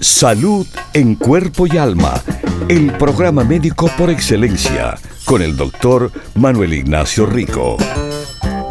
Salud 0.00 0.66
en 0.94 1.14
cuerpo 1.14 1.66
y 1.66 1.76
alma. 1.76 2.22
El 2.70 2.90
programa 2.96 3.44
médico 3.44 3.90
por 3.98 4.08
excelencia 4.08 4.98
con 5.26 5.42
el 5.42 5.58
doctor 5.58 6.10
Manuel 6.36 6.72
Ignacio 6.72 7.26
Rico. 7.26 7.76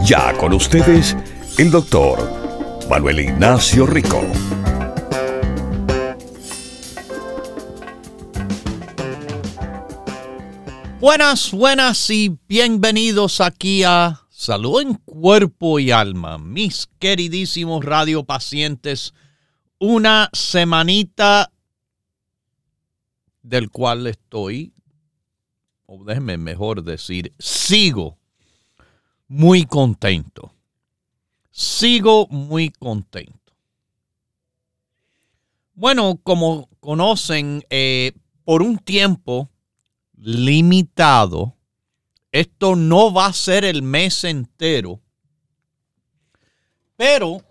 Ya 0.03 0.35
con 0.38 0.53
ustedes, 0.53 1.15
el 1.59 1.69
doctor 1.69 2.17
Manuel 2.89 3.19
Ignacio 3.19 3.85
Rico. 3.85 4.23
Buenas, 10.99 11.52
buenas 11.52 12.09
y 12.09 12.35
bienvenidos 12.47 13.39
aquí 13.39 13.83
a 13.83 14.19
Salud 14.31 14.81
en 14.81 14.95
Cuerpo 14.95 15.77
y 15.77 15.91
Alma, 15.91 16.39
mis 16.39 16.89
queridísimos 16.97 17.85
radiopacientes. 17.85 19.13
Una 19.79 20.29
semanita 20.33 21.51
del 23.41 23.71
cual 23.71 24.07
estoy 24.07 24.73
o 25.91 26.03
déjeme 26.03 26.38
mejor 26.38 26.83
decir, 26.83 27.33
sigo 27.39 28.19
muy 29.27 29.66
contento. 29.66 30.53
Sigo 31.50 32.27
muy 32.27 32.69
contento. 32.69 33.53
Bueno, 35.73 36.19
como 36.22 36.69
conocen, 36.80 37.63
eh, 37.72 38.11
por 38.45 38.61
un 38.61 38.77
tiempo 38.77 39.50
limitado, 40.16 41.55
esto 42.31 42.75
no 42.75 43.11
va 43.11 43.25
a 43.25 43.33
ser 43.33 43.66
el 43.66 43.81
mes 43.81 44.23
entero, 44.23 45.02
pero 46.95 47.41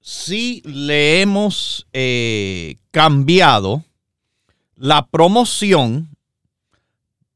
sí 0.00 0.62
le 0.64 1.20
hemos 1.20 1.86
eh, 1.92 2.76
cambiado 2.90 3.84
la 4.76 5.06
promoción 5.06 6.16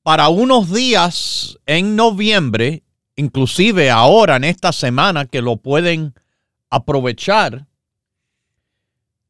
para 0.03 0.29
unos 0.29 0.73
días 0.73 1.59
en 1.67 1.97
noviembre, 1.97 2.83
inclusive 3.17 3.91
ahora 3.91 4.37
en 4.37 4.45
esta 4.45 4.73
semana 4.73 5.27
que 5.27 5.41
lo 5.41 5.57
pueden 5.57 6.15
aprovechar, 6.70 7.67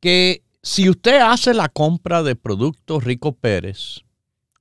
que 0.01 0.43
si 0.63 0.89
usted 0.89 1.21
hace 1.21 1.55
la 1.55 1.69
compra 1.69 2.23
de 2.23 2.37
productos 2.37 3.05
Rico 3.05 3.33
Pérez 3.33 4.05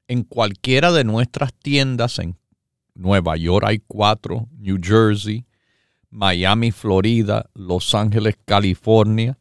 en 0.08 0.24
cualquiera 0.24 0.92
de 0.92 1.04
nuestras 1.04 1.54
tiendas 1.54 2.20
en 2.20 2.38
Nueva 2.94 3.38
York 3.38 3.66
hay 3.68 3.80
cuatro, 3.80 4.48
New 4.58 4.78
Jersey, 4.82 5.46
Miami, 6.14 6.72
Florida, 6.72 7.50
Los 7.56 7.96
Ángeles, 7.96 8.36
California, 8.46 9.40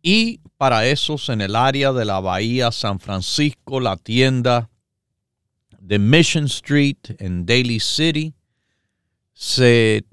y 0.00 0.38
para 0.56 0.86
esos 0.86 1.28
en 1.28 1.40
el 1.40 1.56
área 1.56 1.92
de 1.92 2.04
la 2.04 2.20
Bahía 2.20 2.70
San 2.70 3.00
Francisco, 3.00 3.80
la 3.80 3.96
tienda 3.96 4.70
de 5.80 5.98
Mission 5.98 6.44
Street 6.44 6.98
en 7.18 7.44
Daly 7.44 7.80
City, 7.80 8.32
se, 9.32 10.04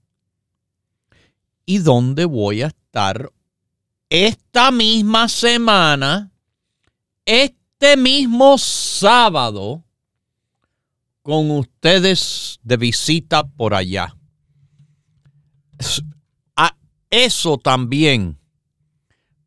y 1.67 1.79
donde 1.79 2.27
voy 2.27 2.63
a 2.63 2.69
estar 2.69 3.33
esta 4.09 4.71
misma 4.71 5.29
semana, 5.29 6.31
este 7.83 7.97
mismo 7.97 8.59
sábado, 8.59 9.83
con 11.23 11.51
ustedes 11.51 12.61
de 12.63 12.77
visita 12.77 13.43
por 13.43 13.75
allá. 13.75 14.17
A 16.55 16.77
eso 17.11 17.59
también 17.59 18.39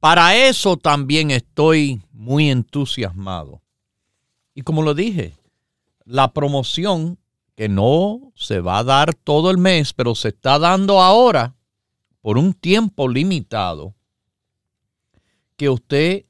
para 0.01 0.35
eso 0.35 0.75
también 0.75 1.31
estoy 1.31 2.01
muy 2.11 2.49
entusiasmado. 2.49 3.61
Y 4.53 4.63
como 4.63 4.83
lo 4.83 4.93
dije, 4.93 5.33
la 6.03 6.33
promoción 6.33 7.17
que 7.55 7.69
no 7.69 8.33
se 8.35 8.59
va 8.59 8.79
a 8.79 8.83
dar 8.83 9.15
todo 9.15 9.49
el 9.49 9.57
mes, 9.57 9.93
pero 9.93 10.13
se 10.13 10.27
está 10.27 10.59
dando 10.59 11.01
ahora 11.01 11.55
por 12.21 12.37
un 12.37 12.53
tiempo 12.53 13.07
limitado, 13.07 13.95
que 15.55 15.69
usted 15.69 16.25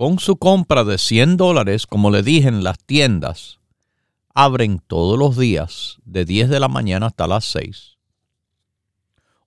con 0.00 0.18
su 0.18 0.36
compra 0.36 0.82
de 0.82 0.96
100 0.96 1.36
dólares, 1.36 1.86
como 1.86 2.10
le 2.10 2.22
dije 2.22 2.48
en 2.48 2.64
las 2.64 2.78
tiendas, 2.78 3.58
abren 4.32 4.78
todos 4.78 5.18
los 5.18 5.36
días 5.36 5.98
de 6.06 6.24
10 6.24 6.48
de 6.48 6.58
la 6.58 6.68
mañana 6.68 7.08
hasta 7.08 7.26
las 7.26 7.44
6. 7.44 7.98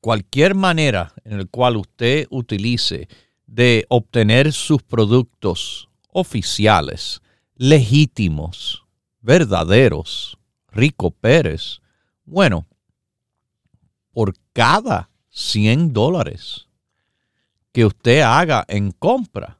cualquier 0.00 0.54
manera 0.54 1.12
en 1.24 1.38
la 1.38 1.44
cual 1.44 1.76
usted 1.76 2.26
utilice 2.30 3.08
de 3.46 3.86
obtener 3.88 4.52
sus 4.52 4.82
productos 4.82 5.88
oficiales, 6.10 7.20
legítimos, 7.56 8.84
verdaderos, 9.20 10.38
Rico 10.70 11.10
Pérez, 11.10 11.80
bueno, 12.24 12.66
por 14.12 14.34
cada 14.52 15.10
100 15.30 15.92
dólares 15.92 16.68
que 17.72 17.84
usted 17.84 18.20
haga 18.20 18.64
en 18.68 18.92
compra, 18.92 19.57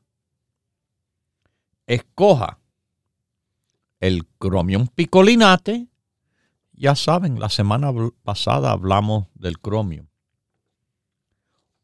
escoja 1.88 2.60
el 3.98 4.28
Chromium 4.38 4.86
Picolinate. 4.86 5.88
Ya 6.72 6.94
saben, 6.94 7.40
la 7.40 7.48
semana 7.48 7.90
pasada 8.22 8.70
hablamos 8.70 9.26
del 9.34 9.56
Chromium. 9.60 10.06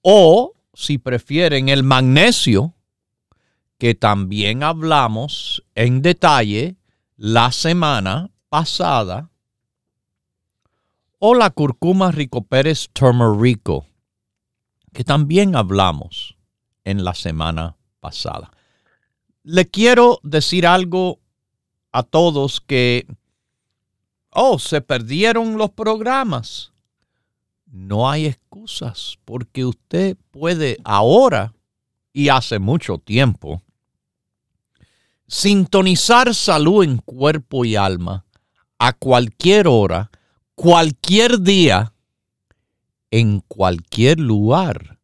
O 0.02 0.54
si 0.74 0.98
prefieren 0.98 1.68
el 1.68 1.82
magnesio, 1.82 2.74
que 3.78 3.94
también 3.94 4.62
hablamos 4.62 5.64
en 5.74 6.02
detalle 6.02 6.76
la 7.16 7.50
semana 7.50 8.30
pasada, 8.48 9.30
o 11.18 11.34
la 11.34 11.50
curcuma 11.50 12.12
Rico 12.12 12.44
Pérez 12.44 12.90
Turmerico, 12.92 13.86
que 14.92 15.02
también 15.02 15.56
hablamos 15.56 16.36
en 16.84 17.02
la 17.02 17.14
semana 17.14 17.76
pasada. 18.00 18.53
Le 19.44 19.66
quiero 19.66 20.18
decir 20.22 20.66
algo 20.66 21.20
a 21.92 22.02
todos 22.02 22.60
que, 22.60 23.06
oh, 24.30 24.58
se 24.58 24.80
perdieron 24.80 25.56
los 25.56 25.70
programas. 25.70 26.72
No 27.66 28.10
hay 28.10 28.26
excusas 28.26 29.18
porque 29.24 29.64
usted 29.64 30.16
puede 30.32 30.78
ahora 30.84 31.54
y 32.12 32.28
hace 32.28 32.58
mucho 32.58 32.98
tiempo 32.98 33.62
sintonizar 35.26 36.34
salud 36.34 36.84
en 36.84 36.98
cuerpo 36.98 37.64
y 37.64 37.76
alma 37.76 38.24
a 38.78 38.92
cualquier 38.92 39.66
hora, 39.68 40.10
cualquier 40.54 41.40
día, 41.40 41.92
en 43.10 43.40
cualquier 43.40 44.20
lugar, 44.20 44.98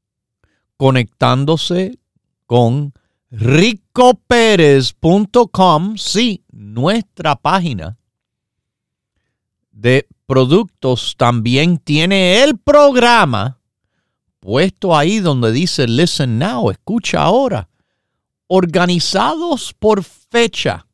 conectándose 0.76 1.98
con 2.46 2.92
ricoperez.com, 3.92 5.96
sí, 5.96 6.44
nuestra 6.52 7.34
página 7.36 7.98
de 9.72 10.06
productos 10.26 11.14
también 11.16 11.78
tiene 11.78 12.42
el 12.42 12.58
programa 12.58 13.58
puesto 14.38 14.94
ahí 14.96 15.18
donde 15.20 15.50
dice 15.52 15.88
Listen 15.88 16.38
Now, 16.38 16.70
escucha 16.70 17.22
ahora, 17.22 17.70
organizados 18.46 19.74
por 19.74 20.04
fecha. 20.04 20.86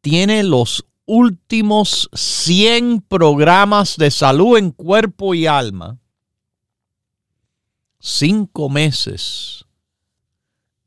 Tiene 0.00 0.42
los 0.42 0.84
últimos 1.06 2.10
100 2.14 3.02
programas 3.02 3.96
de 3.96 4.10
salud 4.10 4.58
en 4.58 4.70
cuerpo 4.70 5.34
y 5.34 5.46
alma. 5.46 5.98
Cinco 7.98 8.70
meses. 8.70 9.66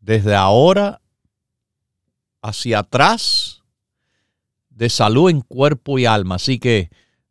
Desde 0.04 0.36
ahora 0.36 1.02
hacia 2.42 2.80
atrás 2.80 3.64
de 4.70 4.90
salud 4.90 5.30
en 5.30 5.40
cuerpo 5.40 5.98
y 5.98 6.06
alma. 6.06 6.36
Así 6.36 6.60
que, 6.60 6.90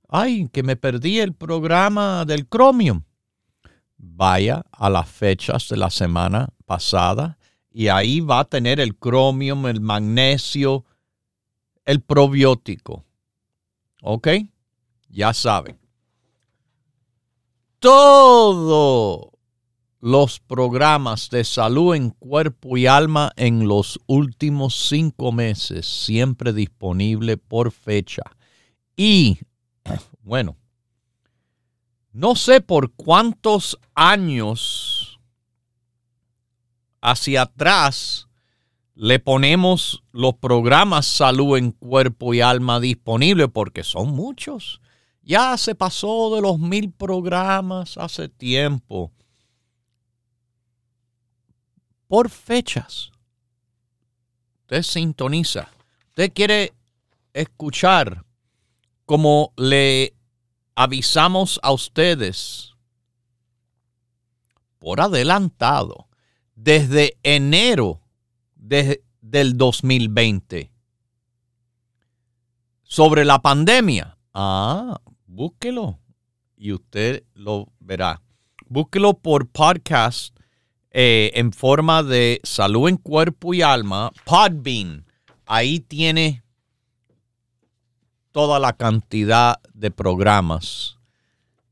ay, 0.08 0.48
que 0.50 0.62
me 0.62 0.76
perdí 0.76 1.20
el 1.20 1.34
programa 1.34 2.24
del 2.24 2.48
Chromium. 2.48 3.02
Vaya 3.98 4.64
a 4.72 4.88
las 4.88 5.06
fechas 5.06 5.68
de 5.68 5.76
la 5.76 5.90
semana 5.90 6.48
pasada 6.64 7.36
y 7.70 7.88
ahí 7.88 8.20
va 8.20 8.40
a 8.40 8.44
tener 8.46 8.80
el 8.80 8.98
Chromium, 8.98 9.66
el 9.66 9.82
magnesio, 9.82 10.86
el 11.84 12.00
probiótico. 12.00 13.04
¿Ok? 14.00 14.28
Ya 15.10 15.34
saben. 15.34 15.78
Todos 17.80 19.31
los 20.02 20.40
programas 20.40 21.30
de 21.30 21.44
salud 21.44 21.94
en 21.94 22.10
cuerpo 22.10 22.76
y 22.76 22.88
alma 22.88 23.30
en 23.36 23.68
los 23.68 24.00
últimos 24.08 24.88
cinco 24.88 25.30
meses, 25.30 25.86
siempre 25.86 26.52
disponible 26.52 27.36
por 27.36 27.70
fecha. 27.70 28.22
Y, 28.96 29.38
bueno, 30.24 30.56
no 32.10 32.34
sé 32.34 32.60
por 32.60 32.92
cuántos 32.94 33.78
años 33.94 35.20
hacia 37.00 37.42
atrás 37.42 38.28
le 38.96 39.20
ponemos 39.20 40.02
los 40.10 40.34
programas 40.34 41.06
salud 41.06 41.56
en 41.56 41.70
cuerpo 41.70 42.34
y 42.34 42.40
alma 42.40 42.80
disponibles 42.80 43.50
porque 43.52 43.84
son 43.84 44.10
muchos. 44.10 44.80
Ya 45.22 45.56
se 45.56 45.76
pasó 45.76 46.34
de 46.34 46.42
los 46.42 46.58
mil 46.58 46.90
programas 46.90 47.96
hace 47.98 48.28
tiempo. 48.28 49.12
Por 52.12 52.28
fechas. 52.28 53.10
Usted 54.60 54.82
sintoniza. 54.82 55.70
Usted 56.08 56.30
quiere 56.34 56.74
escuchar 57.32 58.22
como 59.06 59.54
le 59.56 60.12
avisamos 60.74 61.58
a 61.62 61.72
ustedes 61.72 62.74
por 64.78 65.00
adelantado 65.00 66.06
desde 66.54 67.16
enero 67.22 68.02
del 68.56 69.56
2020 69.56 70.70
sobre 72.82 73.24
la 73.24 73.40
pandemia. 73.40 74.18
Ah, 74.34 75.00
búsquelo 75.24 75.98
y 76.58 76.72
usted 76.72 77.24
lo 77.32 77.72
verá. 77.80 78.20
Búsquelo 78.66 79.14
por 79.14 79.48
podcast 79.48 80.41
eh, 80.94 81.30
en 81.34 81.52
forma 81.52 82.02
de 82.02 82.40
salud 82.44 82.88
en 82.88 82.98
cuerpo 82.98 83.54
y 83.54 83.62
alma, 83.62 84.12
Podbean. 84.24 85.06
Ahí 85.46 85.80
tiene 85.80 86.42
toda 88.30 88.58
la 88.58 88.74
cantidad 88.74 89.56
de 89.72 89.90
programas 89.90 90.98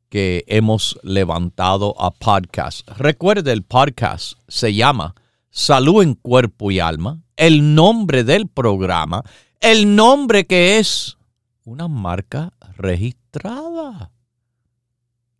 que 0.09 0.45
hemos 0.49 0.99
levantado 1.03 1.95
a 2.01 2.11
podcast. 2.11 2.89
Recuerde, 2.97 3.53
el 3.53 3.63
podcast 3.63 4.39
se 4.49 4.75
llama 4.75 5.15
Salud 5.51 6.03
en 6.03 6.15
Cuerpo 6.15 6.71
y 6.71 6.81
Alma, 6.81 7.23
el 7.37 7.75
nombre 7.75 8.25
del 8.25 8.49
programa, 8.49 9.23
el 9.61 9.95
nombre 9.95 10.47
que 10.47 10.79
es 10.79 11.19
una 11.65 11.89
marca 11.89 12.53
registrada 12.77 14.11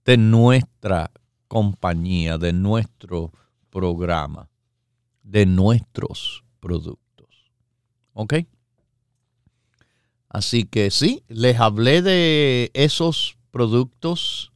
de 0.05 0.17
nuestra 0.17 1.11
compañía, 1.49 2.39
de 2.39 2.53
nuestro 2.53 3.33
programa, 3.71 4.49
de 5.23 5.47
nuestros 5.47 6.45
productos. 6.61 7.51
¿Ok? 8.13 8.35
Así 10.29 10.65
que 10.65 10.91
sí, 10.91 11.25
les 11.29 11.59
hablé 11.59 12.03
de 12.03 12.71
esos 12.75 13.37
productos 13.51 14.53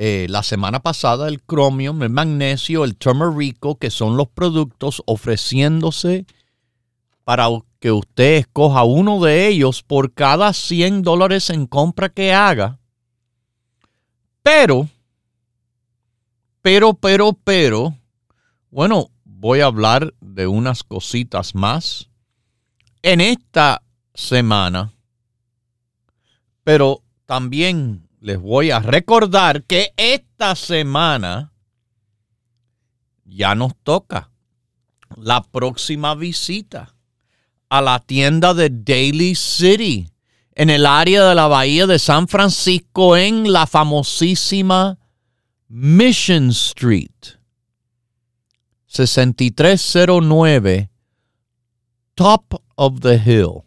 eh, 0.00 0.26
la 0.28 0.44
semana 0.44 0.80
pasada 0.80 1.26
el 1.26 1.42
Chromium, 1.44 2.02
el 2.04 2.10
magnesio, 2.10 2.84
el 2.84 2.96
turmerico, 2.96 3.78
que 3.78 3.90
son 3.90 4.16
los 4.16 4.28
productos 4.28 5.02
ofreciéndose 5.06 6.24
para 7.24 7.48
que 7.80 7.90
usted 7.90 8.38
escoja 8.38 8.84
uno 8.84 9.20
de 9.20 9.48
ellos 9.48 9.82
por 9.82 10.12
cada 10.12 10.52
100 10.52 11.02
dólares 11.02 11.50
en 11.50 11.66
compra 11.66 12.08
que 12.08 12.32
haga. 12.32 12.78
Pero, 14.42 14.88
pero, 16.62 16.94
pero, 16.94 17.32
pero, 17.32 17.97
bueno, 18.70 19.10
voy 19.24 19.60
a 19.60 19.66
hablar 19.66 20.14
de 20.20 20.46
unas 20.46 20.82
cositas 20.84 21.54
más 21.54 22.08
en 23.02 23.20
esta 23.20 23.82
semana, 24.14 24.92
pero 26.64 27.02
también 27.26 28.08
les 28.20 28.40
voy 28.40 28.70
a 28.70 28.80
recordar 28.80 29.64
que 29.64 29.92
esta 29.96 30.54
semana 30.56 31.52
ya 33.24 33.54
nos 33.54 33.76
toca 33.82 34.30
la 35.16 35.42
próxima 35.42 36.14
visita 36.14 36.94
a 37.68 37.80
la 37.80 38.00
tienda 38.00 38.54
de 38.54 38.70
Daily 38.70 39.34
City 39.34 40.10
en 40.54 40.70
el 40.70 40.86
área 40.86 41.24
de 41.24 41.34
la 41.34 41.46
bahía 41.46 41.86
de 41.86 41.98
San 41.98 42.26
Francisco 42.26 43.16
en 43.16 43.52
la 43.52 43.66
famosísima 43.66 44.98
Mission 45.68 46.48
Street. 46.48 47.37
6309 48.88 50.90
Top 52.14 52.62
of 52.74 53.00
the 53.00 53.14
Hill. 53.14 53.62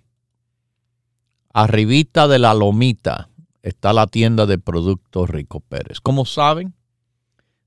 Arribita 1.53 2.27
de 2.27 2.39
la 2.39 2.53
lomita 2.53 3.29
está 3.61 3.93
la 3.93 4.07
tienda 4.07 4.45
de 4.45 4.57
productos 4.57 5.29
Rico 5.29 5.61
Pérez. 5.61 6.01
Como 6.01 6.25
saben, 6.25 6.73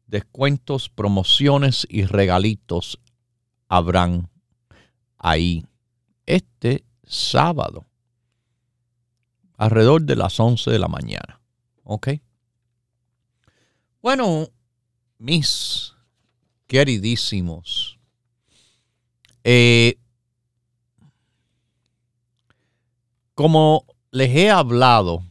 descuentos, 0.06 0.90
promociones 0.90 1.86
y 1.88 2.04
regalitos 2.04 2.98
habrán 3.68 4.28
ahí 5.16 5.64
este 6.26 6.84
sábado, 7.04 7.86
alrededor 9.56 10.02
de 10.02 10.16
las 10.16 10.38
11 10.40 10.70
de 10.70 10.78
la 10.78 10.88
mañana. 10.88 11.40
¿Ok? 11.84 12.08
Bueno, 14.02 14.48
mis 15.18 15.93
queridísimos, 16.66 17.98
eh, 19.44 19.98
como 23.34 23.86
les 24.10 24.30
he 24.30 24.50
hablado, 24.50 25.24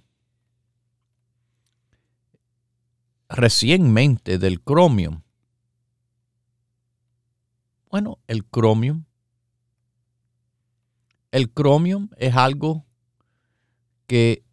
recientemente 3.30 4.38
del 4.38 4.64
Chromium. 4.64 5.24
Bueno, 7.90 8.20
el 8.28 8.46
Chromium. 8.50 9.06
El 11.32 11.52
Chromium 11.52 12.10
es 12.18 12.36
algo 12.36 12.86
que 14.06 14.44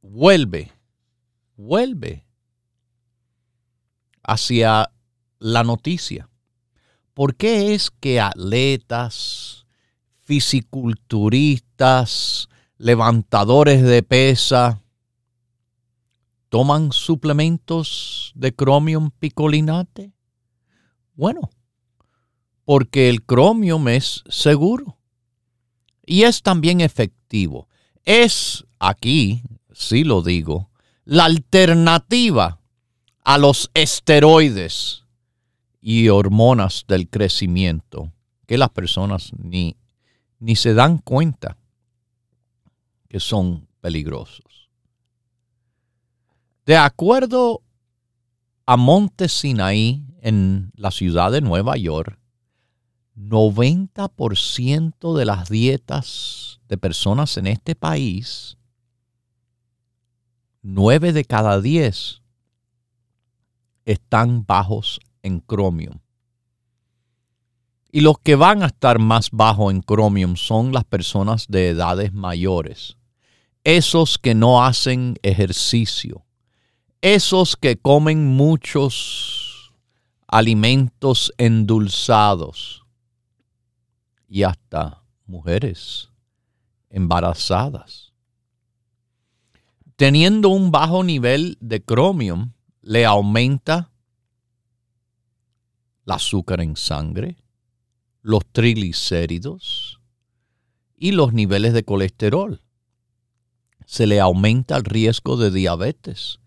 vuelve, 0.00 0.72
vuelve 1.56 2.24
hacia 4.22 4.90
la 5.40 5.64
noticia. 5.64 6.28
¿Por 7.14 7.34
qué 7.34 7.74
es 7.74 7.90
que 7.90 8.20
atletas, 8.20 9.66
fisiculturistas, 10.20 12.48
levantadores 12.78 13.82
de 13.82 14.04
pesa, 14.04 14.80
toman 16.48 16.92
suplementos 16.92 18.30
de 18.36 18.54
cromium 18.54 19.10
picolinate? 19.18 20.12
Bueno, 21.14 21.50
porque 22.64 23.08
el 23.08 23.24
cromium 23.24 23.88
es 23.88 24.22
seguro. 24.28 24.96
y 26.06 26.22
es 26.22 26.42
también 26.42 26.80
efectivo. 26.80 27.68
Es 28.04 28.64
aquí, 28.80 29.42
sí 29.72 30.02
lo 30.02 30.22
digo, 30.22 30.70
la 31.04 31.26
alternativa 31.26 32.58
a 33.22 33.38
los 33.38 33.70
esteroides 33.74 34.99
y 35.80 36.08
hormonas 36.08 36.84
del 36.86 37.08
crecimiento 37.08 38.12
que 38.46 38.58
las 38.58 38.70
personas 38.70 39.32
ni, 39.36 39.76
ni 40.38 40.56
se 40.56 40.74
dan 40.74 40.98
cuenta 40.98 41.56
que 43.08 43.20
son 43.20 43.66
peligrosos. 43.80 44.68
De 46.66 46.76
acuerdo 46.76 47.62
a 48.66 48.76
Monte 48.76 49.28
Sinaí 49.28 50.04
en 50.20 50.70
la 50.76 50.90
ciudad 50.90 51.32
de 51.32 51.40
Nueva 51.40 51.76
York, 51.76 52.18
90% 53.16 55.16
de 55.16 55.24
las 55.24 55.48
dietas 55.48 56.60
de 56.68 56.78
personas 56.78 57.36
en 57.36 57.48
este 57.48 57.74
país, 57.74 58.56
9 60.62 61.12
de 61.12 61.24
cada 61.24 61.60
10 61.60 62.22
están 63.84 64.44
bajos 64.46 65.00
en 65.22 65.40
cromium. 65.40 65.98
Y 67.92 68.02
los 68.02 68.18
que 68.18 68.36
van 68.36 68.62
a 68.62 68.66
estar 68.66 68.98
más 68.98 69.30
bajos 69.30 69.72
en 69.72 69.80
cromium 69.80 70.36
son 70.36 70.72
las 70.72 70.84
personas 70.84 71.46
de 71.48 71.70
edades 71.70 72.12
mayores, 72.12 72.96
esos 73.64 74.18
que 74.18 74.34
no 74.34 74.64
hacen 74.64 75.16
ejercicio, 75.22 76.24
esos 77.02 77.56
que 77.56 77.76
comen 77.76 78.28
muchos 78.28 79.72
alimentos 80.28 81.32
endulzados 81.38 82.84
y 84.28 84.44
hasta 84.44 85.02
mujeres 85.26 86.10
embarazadas. 86.90 88.12
Teniendo 89.96 90.48
un 90.48 90.70
bajo 90.70 91.02
nivel 91.04 91.58
de 91.60 91.82
cromium, 91.82 92.52
le 92.80 93.04
aumenta 93.04 93.89
el 96.06 96.12
azúcar 96.12 96.60
en 96.60 96.76
sangre, 96.76 97.36
los 98.22 98.44
triglicéridos 98.52 100.00
y 100.96 101.12
los 101.12 101.32
niveles 101.32 101.72
de 101.72 101.84
colesterol. 101.84 102.62
Se 103.86 104.06
le 104.06 104.20
aumenta 104.20 104.76
el 104.76 104.84
riesgo 104.84 105.36
de 105.36 105.50
diabetes 105.50 106.40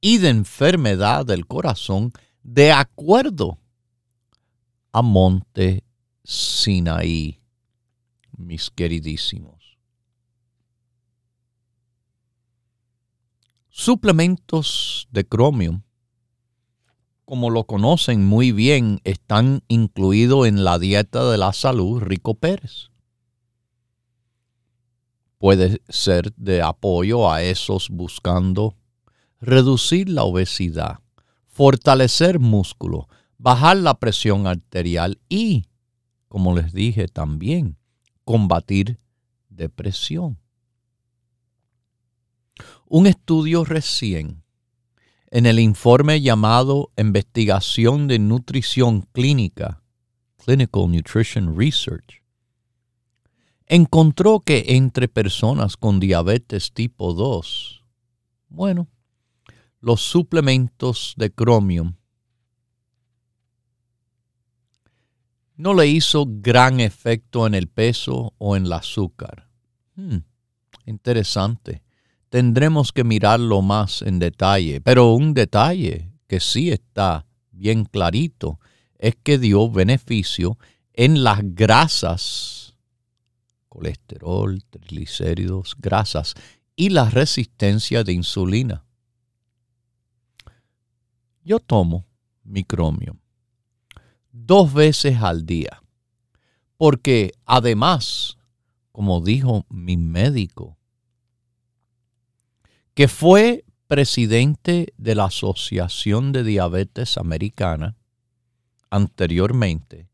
y 0.00 0.18
de 0.18 0.30
enfermedad 0.30 1.26
del 1.26 1.46
corazón 1.46 2.12
de 2.42 2.72
acuerdo 2.72 3.58
a 4.92 5.02
Monte 5.02 5.84
Sinaí, 6.24 7.40
mis 8.36 8.70
queridísimos. 8.70 9.78
Suplementos 13.68 15.08
de 15.10 15.26
cromium, 15.26 15.82
como 17.30 17.50
lo 17.50 17.62
conocen 17.62 18.26
muy 18.26 18.50
bien, 18.50 19.00
están 19.04 19.62
incluidos 19.68 20.48
en 20.48 20.64
la 20.64 20.80
dieta 20.80 21.30
de 21.30 21.38
la 21.38 21.52
salud 21.52 22.00
Rico 22.00 22.34
Pérez. 22.34 22.90
Puede 25.38 25.80
ser 25.88 26.34
de 26.34 26.60
apoyo 26.60 27.30
a 27.30 27.44
esos 27.44 27.88
buscando 27.88 28.74
reducir 29.40 30.08
la 30.08 30.24
obesidad, 30.24 30.98
fortalecer 31.46 32.40
músculo, 32.40 33.08
bajar 33.38 33.76
la 33.76 34.00
presión 34.00 34.48
arterial 34.48 35.20
y, 35.28 35.66
como 36.26 36.56
les 36.56 36.72
dije 36.72 37.06
también, 37.06 37.76
combatir 38.24 38.98
depresión. 39.48 40.36
Un 42.88 43.06
estudio 43.06 43.64
recién 43.64 44.39
en 45.30 45.46
el 45.46 45.60
informe 45.60 46.20
llamado 46.20 46.90
Investigación 46.96 48.08
de 48.08 48.18
Nutrición 48.18 49.02
Clínica, 49.12 49.82
Clinical 50.44 50.90
Nutrition 50.90 51.56
Research, 51.56 52.22
encontró 53.66 54.40
que 54.40 54.64
entre 54.68 55.06
personas 55.06 55.76
con 55.76 56.00
diabetes 56.00 56.72
tipo 56.72 57.14
2, 57.14 57.84
bueno, 58.48 58.88
los 59.80 60.00
suplementos 60.00 61.14
de 61.16 61.30
cromium 61.30 61.94
no 65.54 65.74
le 65.74 65.86
hizo 65.86 66.24
gran 66.26 66.80
efecto 66.80 67.46
en 67.46 67.54
el 67.54 67.68
peso 67.68 68.34
o 68.38 68.56
en 68.56 68.66
el 68.66 68.72
azúcar. 68.72 69.48
Hmm, 69.94 70.18
interesante. 70.86 71.82
Tendremos 72.30 72.92
que 72.92 73.04
mirarlo 73.04 73.60
más 73.60 74.02
en 74.02 74.18
detalle, 74.18 74.80
pero 74.80 75.12
un 75.14 75.34
detalle 75.34 76.12
que 76.28 76.40
sí 76.40 76.70
está 76.70 77.26
bien 77.50 77.84
clarito 77.84 78.60
es 78.98 79.16
que 79.16 79.38
dio 79.38 79.68
beneficio 79.68 80.56
en 80.92 81.24
las 81.24 81.40
grasas, 81.42 82.76
colesterol, 83.68 84.62
triglicéridos, 84.70 85.74
grasas 85.78 86.34
y 86.76 86.90
la 86.90 87.10
resistencia 87.10 88.04
de 88.04 88.12
insulina. 88.12 88.84
Yo 91.42 91.58
tomo 91.58 92.06
micromium 92.44 93.18
dos 94.32 94.72
veces 94.72 95.20
al 95.20 95.46
día, 95.46 95.82
porque 96.76 97.32
además, 97.44 98.38
como 98.92 99.20
dijo 99.20 99.66
mi 99.68 99.96
médico, 99.96 100.78
que 103.00 103.08
fue 103.08 103.64
presidente 103.88 104.92
de 104.98 105.14
la 105.14 105.24
Asociación 105.24 106.32
de 106.32 106.44
Diabetes 106.44 107.16
Americana 107.16 107.96
anteriormente, 108.90 110.10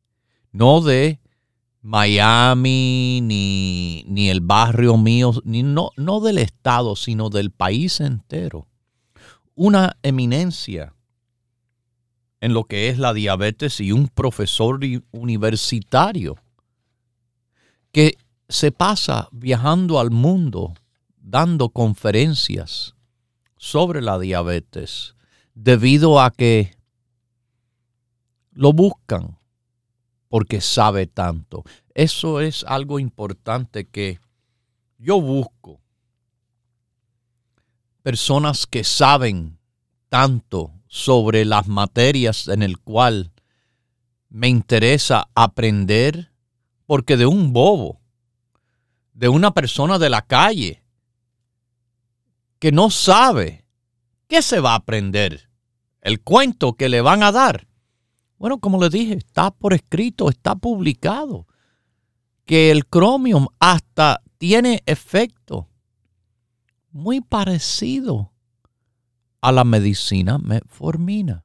no 0.52 0.80
de 0.80 1.18
Miami, 1.82 3.18
ni, 3.24 4.04
ni 4.06 4.30
el 4.30 4.40
barrio 4.40 4.96
mío, 4.98 5.32
ni 5.42 5.64
no, 5.64 5.90
no 5.96 6.20
del 6.20 6.38
estado, 6.38 6.94
sino 6.94 7.28
del 7.28 7.50
país 7.50 7.98
entero. 7.98 8.68
Una 9.56 9.96
eminencia 10.04 10.94
en 12.40 12.54
lo 12.54 12.66
que 12.66 12.88
es 12.88 12.98
la 12.98 13.14
diabetes 13.14 13.80
y 13.80 13.90
un 13.90 14.06
profesor 14.06 14.78
universitario 15.10 16.36
que 17.90 18.16
se 18.48 18.70
pasa 18.70 19.28
viajando 19.32 19.98
al 19.98 20.12
mundo 20.12 20.74
dando 21.26 21.70
conferencias 21.70 22.94
sobre 23.56 24.00
la 24.00 24.16
diabetes 24.20 25.16
debido 25.54 26.20
a 26.20 26.30
que 26.30 26.76
lo 28.52 28.72
buscan 28.72 29.36
porque 30.28 30.60
sabe 30.60 31.08
tanto. 31.08 31.64
Eso 31.94 32.40
es 32.40 32.62
algo 32.64 33.00
importante 33.00 33.88
que 33.88 34.20
yo 34.98 35.20
busco. 35.20 35.80
Personas 38.02 38.66
que 38.66 38.84
saben 38.84 39.58
tanto 40.08 40.72
sobre 40.86 41.44
las 41.44 41.66
materias 41.66 42.46
en 42.46 42.62
el 42.62 42.78
cual 42.78 43.32
me 44.28 44.46
interesa 44.46 45.28
aprender, 45.34 46.30
porque 46.86 47.16
de 47.16 47.26
un 47.26 47.52
bobo, 47.52 48.00
de 49.12 49.28
una 49.28 49.52
persona 49.52 49.98
de 49.98 50.10
la 50.10 50.22
calle, 50.22 50.85
que 52.58 52.72
no 52.72 52.90
sabe 52.90 53.64
qué 54.28 54.42
se 54.42 54.60
va 54.60 54.72
a 54.72 54.76
aprender, 54.76 55.50
el 56.00 56.20
cuento 56.20 56.74
que 56.74 56.88
le 56.88 57.00
van 57.00 57.22
a 57.22 57.32
dar. 57.32 57.66
Bueno, 58.38 58.58
como 58.58 58.80
le 58.80 58.90
dije, 58.90 59.14
está 59.14 59.50
por 59.50 59.72
escrito, 59.72 60.28
está 60.28 60.54
publicado, 60.54 61.46
que 62.44 62.70
el 62.70 62.86
cromium 62.86 63.48
hasta 63.58 64.22
tiene 64.38 64.82
efecto 64.86 65.68
muy 66.90 67.20
parecido 67.20 68.32
a 69.40 69.52
la 69.52 69.64
medicina 69.64 70.38
metformina. 70.38 71.44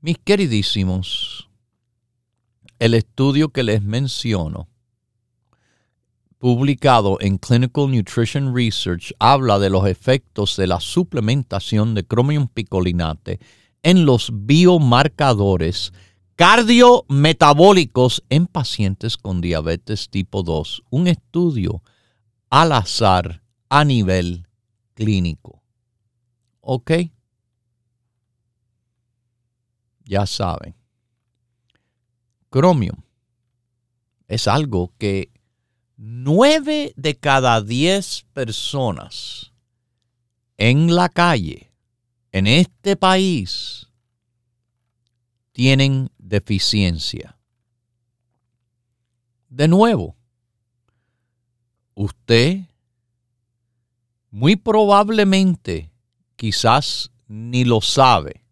Mis 0.00 0.18
queridísimos, 0.18 1.48
el 2.78 2.94
estudio 2.94 3.50
que 3.50 3.62
les 3.62 3.82
menciono, 3.82 4.68
publicado 6.42 7.18
en 7.20 7.38
Clinical 7.38 7.88
Nutrition 7.88 8.52
Research, 8.52 9.14
habla 9.20 9.60
de 9.60 9.70
los 9.70 9.86
efectos 9.86 10.56
de 10.56 10.66
la 10.66 10.80
suplementación 10.80 11.94
de 11.94 12.04
cromium 12.04 12.48
picolinate 12.48 13.38
en 13.84 14.04
los 14.04 14.32
biomarcadores 14.34 15.92
cardiometabólicos 16.34 18.24
en 18.28 18.48
pacientes 18.48 19.16
con 19.16 19.40
diabetes 19.40 20.10
tipo 20.10 20.42
2. 20.42 20.82
Un 20.90 21.06
estudio 21.06 21.80
al 22.50 22.72
azar 22.72 23.44
a 23.68 23.84
nivel 23.84 24.48
clínico. 24.94 25.62
¿Ok? 26.60 26.90
Ya 30.06 30.26
saben. 30.26 30.74
Chromium 32.50 32.96
es 34.26 34.48
algo 34.48 34.92
que 34.98 35.31
nueve 36.04 36.92
de 36.96 37.16
cada 37.16 37.62
diez 37.62 38.26
personas 38.32 39.52
en 40.56 40.96
la 40.96 41.08
calle, 41.08 41.72
en 42.32 42.48
este 42.48 42.96
país, 42.96 43.86
tienen 45.52 46.10
deficiencia. 46.18 47.38
De 49.48 49.68
nuevo, 49.68 50.16
usted 51.94 52.62
muy 54.32 54.56
probablemente 54.56 55.92
quizás 56.34 57.12
ni 57.28 57.64
lo 57.64 57.80
sabe, 57.80 58.44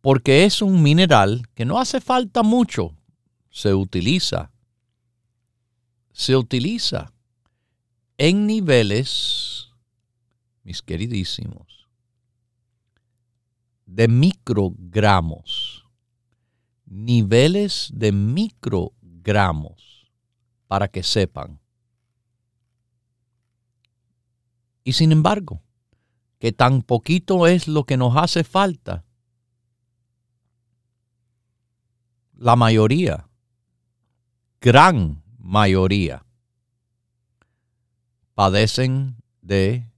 porque 0.00 0.44
es 0.44 0.62
un 0.62 0.80
mineral 0.80 1.42
que 1.56 1.64
no 1.64 1.80
hace 1.80 2.00
falta 2.00 2.44
mucho, 2.44 2.94
se 3.50 3.74
utiliza. 3.74 4.52
Se 6.18 6.36
utiliza 6.36 7.12
en 8.16 8.48
niveles, 8.48 9.70
mis 10.64 10.82
queridísimos, 10.82 11.88
de 13.86 14.08
microgramos, 14.08 15.86
niveles 16.86 17.92
de 17.94 18.10
microgramos, 18.10 20.10
para 20.66 20.88
que 20.88 21.04
sepan. 21.04 21.60
Y 24.82 24.94
sin 24.94 25.12
embargo, 25.12 25.62
que 26.40 26.50
tan 26.50 26.82
poquito 26.82 27.46
es 27.46 27.68
lo 27.68 27.84
que 27.84 27.96
nos 27.96 28.16
hace 28.16 28.42
falta, 28.42 29.04
la 32.34 32.56
mayoría, 32.56 33.28
gran 34.60 35.22
mayoría, 35.48 36.26
padecen 38.34 39.16
de 39.40 39.90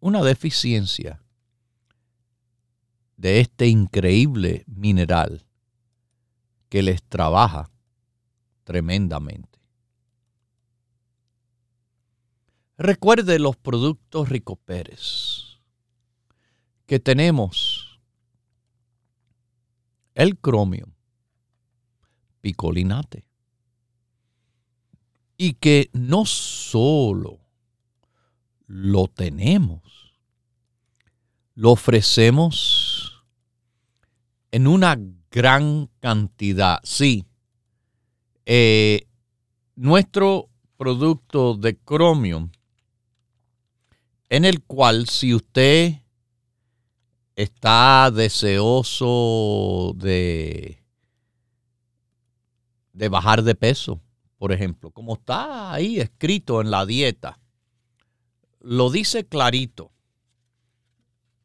una 0.00 0.22
deficiencia 0.22 1.22
de 3.18 3.40
este 3.40 3.66
increíble 3.66 4.64
mineral 4.66 5.44
que 6.70 6.82
les 6.82 7.02
trabaja 7.02 7.70
tremendamente. 8.64 9.60
Recuerde 12.78 13.38
los 13.38 13.58
productos 13.58 14.30
Rico 14.30 14.56
Pérez 14.56 15.60
que 16.86 16.98
tenemos. 16.98 18.00
El 20.14 20.38
cromio, 20.38 20.94
picolinate. 22.40 23.31
Y 25.36 25.54
que 25.54 25.90
no 25.92 26.24
solo 26.24 27.40
lo 28.66 29.08
tenemos, 29.08 29.82
lo 31.54 31.72
ofrecemos 31.72 33.24
en 34.50 34.66
una 34.66 34.98
gran 35.30 35.88
cantidad. 36.00 36.78
Sí, 36.84 37.24
eh, 38.46 39.06
nuestro 39.74 40.48
producto 40.76 41.54
de 41.54 41.76
cromio 41.76 42.50
en 44.28 44.44
el 44.44 44.62
cual 44.62 45.08
si 45.08 45.34
usted 45.34 45.94
está 47.36 48.10
deseoso 48.10 49.94
de, 49.96 50.82
de 52.92 53.08
bajar 53.08 53.42
de 53.42 53.54
peso, 53.54 54.01
por 54.42 54.50
ejemplo, 54.50 54.90
como 54.90 55.14
está 55.14 55.72
ahí 55.72 56.00
escrito 56.00 56.60
en 56.60 56.72
la 56.72 56.84
dieta, 56.84 57.38
lo 58.58 58.90
dice 58.90 59.24
clarito 59.24 59.92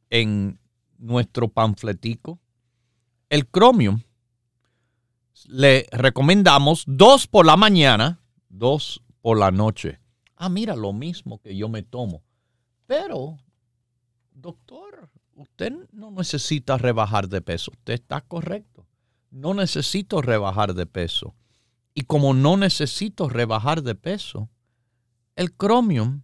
en 0.10 0.60
nuestro 0.98 1.48
panfletico. 1.48 2.40
El 3.30 3.46
cromium 3.46 4.02
le 5.46 5.86
recomendamos 5.92 6.86
dos 6.88 7.28
por 7.28 7.46
la 7.46 7.56
mañana, 7.56 8.20
dos 8.50 9.04
por 9.22 9.38
la 9.38 9.52
noche. 9.52 10.00
Ah, 10.36 10.50
mira, 10.50 10.76
lo 10.76 10.92
mismo 10.92 11.40
que 11.40 11.56
yo 11.56 11.70
me 11.70 11.84
tomo. 11.84 12.24
Pero, 12.88 13.38
doctor, 14.32 15.12
usted 15.36 15.72
no 15.92 16.10
necesita 16.10 16.80
rebajar 16.80 17.30
de 17.30 17.42
peso. 17.42 17.70
Usted 17.74 17.94
está 17.94 18.22
correcto. 18.22 18.88
No 19.30 19.54
necesito 19.54 20.20
rebajar 20.24 20.74
de 20.74 20.88
peso. 20.88 21.36
Y 21.98 22.04
como 22.04 22.36
no 22.36 22.58
necesito 22.58 23.28
rebajar 23.28 23.82
de 23.82 23.96
peso, 23.96 24.52
el 25.36 25.52
cromium 25.52 26.22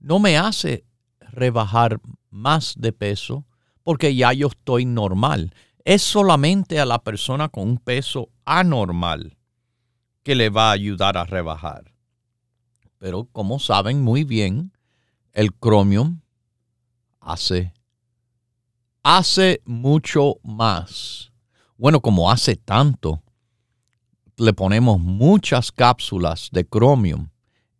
no 0.00 0.18
me 0.18 0.36
hace 0.36 0.84
rebajar 1.20 2.00
más 2.30 2.74
de 2.76 2.92
peso 2.92 3.46
porque 3.84 4.16
ya 4.16 4.32
yo 4.32 4.48
estoy 4.48 4.84
normal. 4.84 5.54
Es 5.84 6.02
solamente 6.02 6.80
a 6.80 6.86
la 6.86 6.98
persona 7.04 7.48
con 7.48 7.68
un 7.68 7.78
peso 7.78 8.30
anormal 8.44 9.38
que 10.24 10.34
le 10.34 10.50
va 10.50 10.70
a 10.70 10.72
ayudar 10.72 11.18
a 11.18 11.24
rebajar. 11.24 11.94
Pero 12.98 13.26
como 13.26 13.60
saben 13.60 14.02
muy 14.02 14.24
bien, 14.24 14.72
el 15.34 15.50
Chromium 15.52 16.20
hace, 17.20 17.72
hace 19.04 19.62
mucho 19.66 20.40
más. 20.42 21.30
Bueno, 21.76 22.00
como 22.00 22.28
hace 22.28 22.56
tanto, 22.56 23.23
le 24.36 24.52
ponemos 24.52 25.00
muchas 25.00 25.72
cápsulas 25.72 26.50
de 26.52 26.64
Chromium 26.64 27.30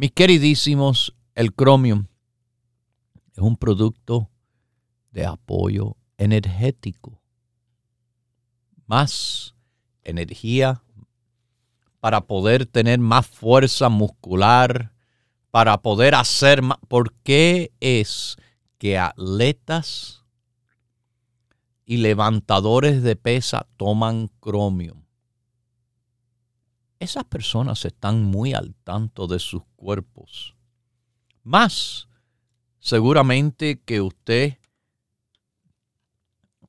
Mis 0.00 0.12
queridísimos, 0.12 1.16
el 1.34 1.52
Chromium 1.52 2.06
es 3.32 3.38
un 3.38 3.56
producto 3.56 4.30
de 5.10 5.26
apoyo 5.26 5.96
energético. 6.18 7.20
Más 8.86 9.56
energía 10.04 10.84
para 11.98 12.28
poder 12.28 12.64
tener 12.64 13.00
más 13.00 13.26
fuerza 13.26 13.88
muscular, 13.88 14.92
para 15.50 15.82
poder 15.82 16.14
hacer 16.14 16.62
más. 16.62 16.78
¿Por 16.86 17.12
qué 17.24 17.72
es 17.80 18.36
que 18.78 18.98
atletas 18.98 20.24
y 21.84 21.96
levantadores 21.96 23.02
de 23.02 23.16
pesa 23.16 23.66
toman 23.76 24.28
cromio? 24.38 25.07
Esas 27.00 27.24
personas 27.24 27.84
están 27.84 28.24
muy 28.24 28.54
al 28.54 28.74
tanto 28.84 29.26
de 29.26 29.38
sus 29.38 29.62
cuerpos. 29.76 30.56
Más 31.42 32.08
seguramente 32.80 33.80
que 33.80 34.00
usted, 34.00 34.58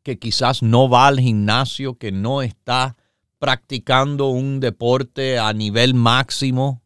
que 0.03 0.19
quizás 0.19 0.63
no 0.63 0.89
va 0.89 1.07
al 1.07 1.19
gimnasio, 1.19 1.97
que 1.97 2.11
no 2.11 2.41
está 2.41 2.95
practicando 3.37 4.27
un 4.27 4.59
deporte 4.59 5.39
a 5.39 5.53
nivel 5.53 5.93
máximo, 5.93 6.81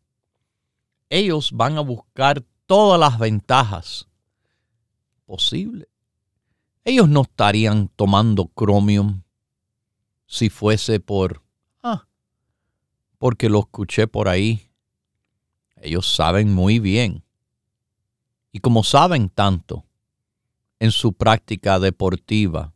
ellos 1.10 1.52
van 1.52 1.78
a 1.78 1.82
buscar 1.82 2.44
todas 2.66 3.00
las 3.00 3.20
ventajas 3.20 4.08
posibles. 5.26 5.88
Ellos 6.84 7.08
no 7.08 7.22
estarían 7.22 7.90
tomando 7.96 8.52
Chromium 8.58 9.24
si 10.26 10.50
fuese 10.50 11.00
por, 11.00 11.43
porque 13.24 13.48
lo 13.48 13.60
escuché 13.60 14.06
por 14.06 14.28
ahí. 14.28 14.70
Ellos 15.78 16.14
saben 16.14 16.54
muy 16.54 16.80
bien. 16.80 17.24
Y 18.52 18.60
como 18.60 18.84
saben 18.84 19.30
tanto 19.30 19.86
en 20.78 20.92
su 20.92 21.14
práctica 21.14 21.80
deportiva, 21.80 22.74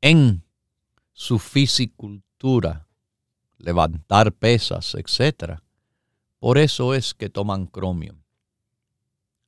en 0.00 0.42
su 1.12 1.38
fisicultura, 1.38 2.88
levantar 3.58 4.32
pesas, 4.32 4.94
etc. 4.94 5.60
Por 6.38 6.56
eso 6.56 6.94
es 6.94 7.12
que 7.12 7.28
toman 7.28 7.66
cromio. 7.66 8.16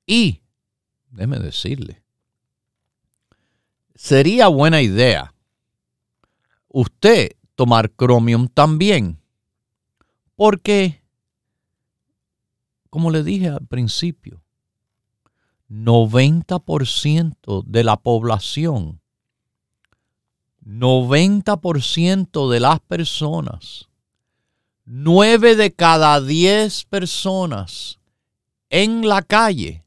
Y, 0.04 0.42
déme 1.08 1.38
decirle, 1.38 2.02
sería 3.94 4.48
buena 4.48 4.82
idea 4.82 5.34
usted 6.68 7.30
tomar 7.54 7.90
Chromium 7.96 8.48
también. 8.48 9.21
Porque, 10.36 11.02
como 12.90 13.10
le 13.10 13.22
dije 13.22 13.48
al 13.48 13.66
principio, 13.66 14.42
90% 15.68 17.64
de 17.64 17.84
la 17.84 17.96
población, 17.96 19.00
90% 20.64 22.50
de 22.50 22.60
las 22.60 22.80
personas, 22.80 23.88
9 24.84 25.56
de 25.56 25.72
cada 25.72 26.20
10 26.20 26.84
personas 26.84 27.98
en 28.68 29.06
la 29.08 29.22
calle 29.22 29.84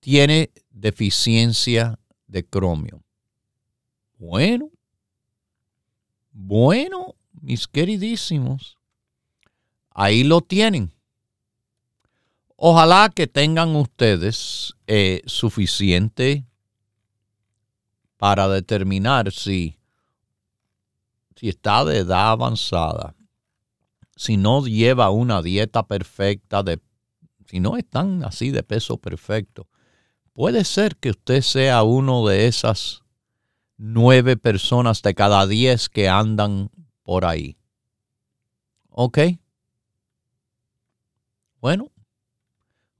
tiene 0.00 0.50
deficiencia 0.70 1.98
de 2.26 2.44
cromio. 2.44 3.02
Bueno, 4.18 4.70
bueno, 6.38 7.14
mis 7.40 7.66
queridísimos, 7.66 8.76
ahí 9.90 10.22
lo 10.22 10.42
tienen. 10.42 10.92
Ojalá 12.56 13.08
que 13.08 13.26
tengan 13.26 13.74
ustedes 13.74 14.74
eh, 14.86 15.22
suficiente 15.24 16.44
para 18.18 18.48
determinar 18.48 19.32
si, 19.32 19.78
si 21.36 21.48
está 21.48 21.86
de 21.86 21.98
edad 22.00 22.32
avanzada, 22.32 23.14
si 24.14 24.36
no 24.36 24.66
lleva 24.66 25.08
una 25.08 25.40
dieta 25.40 25.86
perfecta, 25.86 26.62
si 27.46 27.60
no 27.60 27.78
están 27.78 28.22
así 28.24 28.50
de 28.50 28.62
peso 28.62 28.98
perfecto. 28.98 29.68
Puede 30.34 30.64
ser 30.64 30.96
que 30.96 31.10
usted 31.10 31.40
sea 31.40 31.82
uno 31.82 32.26
de 32.26 32.46
esas 32.46 33.05
nueve 33.76 34.36
personas 34.36 35.02
de 35.02 35.14
cada 35.14 35.46
diez 35.46 35.88
que 35.88 36.08
andan 36.08 36.70
por 37.02 37.24
ahí. 37.24 37.56
¿Ok? 38.90 39.18
Bueno, 41.60 41.90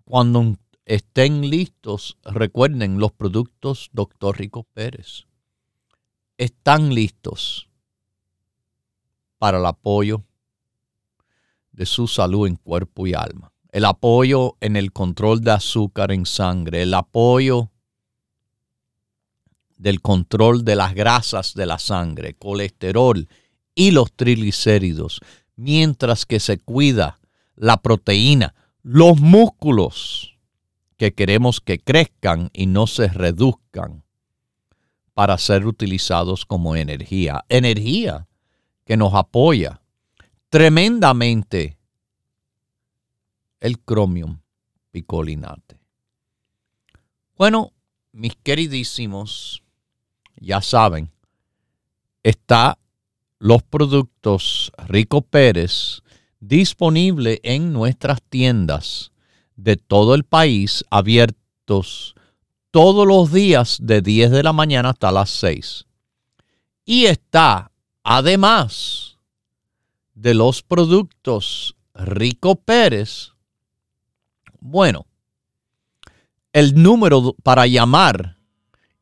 cuando 0.05 0.57
estén 0.85 1.49
listos, 1.49 2.17
recuerden 2.25 2.99
los 2.99 3.13
productos 3.13 3.91
Dr. 3.93 4.39
Rico 4.39 4.65
Pérez. 4.73 5.27
Están 6.39 6.95
listos 6.95 7.69
para 9.39 9.59
el 9.59 9.67
apoyo 9.67 10.23
de 11.73 11.87
su 11.87 12.07
salud 12.07 12.47
en 12.47 12.57
cuerpo 12.57 13.07
y 13.07 13.15
alma. 13.15 13.53
El 13.71 13.85
apoyo 13.85 14.57
en 14.61 14.77
el 14.77 14.93
control 14.93 15.41
de 15.41 15.51
azúcar 15.53 16.13
en 16.13 16.25
sangre, 16.25 16.83
el 16.83 16.95
apoyo 16.95 17.71
del 19.77 20.01
control 20.01 20.65
de 20.65 20.77
las 20.77 20.95
grasas 20.95 21.55
de 21.55 21.67
la 21.67 21.79
sangre, 21.79 22.35
colesterol 22.35 23.29
y 23.75 23.91
los 23.91 24.13
triglicéridos, 24.13 25.21
mientras 25.55 26.27
que 26.27 26.41
se 26.41 26.59
cuida 26.59 27.21
la 27.55 27.77
proteína, 27.79 28.55
los 28.83 29.21
músculos 29.21 30.39
que 30.97 31.13
queremos 31.13 31.61
que 31.61 31.79
crezcan 31.79 32.51
y 32.53 32.67
no 32.67 32.87
se 32.87 33.09
reduzcan 33.09 34.05
para 35.15 35.39
ser 35.39 35.67
utilizados 35.67 36.45
como 36.45 36.77
energía. 36.77 37.45
Energía 37.49 38.29
que 38.85 38.97
nos 38.97 39.15
apoya 39.15 39.81
tremendamente 40.49 41.79
el 43.61 43.79
cromium 43.81 44.41
picolinate. 44.91 45.79
Bueno, 47.37 47.73
mis 48.13 48.37
queridísimos, 48.37 49.63
ya 50.37 50.61
saben, 50.61 51.11
está 52.23 52.79
los 53.39 53.63
productos 53.63 54.73
Rico 54.89 55.23
Pérez 55.23 56.03
disponible 56.41 57.41
en 57.43 57.73
nuestras 57.73 58.23
tiendas 58.23 59.13
de 59.57 59.77
todo 59.77 60.15
el 60.15 60.25
país 60.25 60.85
abiertos 60.91 62.15
todos 62.71 63.07
los 63.07 63.33
días 63.33 63.79
de 63.81 64.03
10 64.03 64.31
de 64.31 64.43
la 64.43 64.53
mañana 64.53 64.91
hasta 64.91 65.11
las 65.11 65.31
6. 65.31 65.87
Y 66.85 67.07
está, 67.07 67.71
además 68.03 69.19
de 70.15 70.35
los 70.35 70.63
productos 70.63 71.75
Rico 71.95 72.57
Pérez, 72.57 73.33
bueno, 74.61 75.07
el 76.53 76.81
número 76.81 77.35
para 77.43 77.67
llamar 77.67 78.36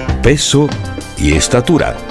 peso 0.21 0.69
y 1.17 1.33
estatura. 1.33 2.10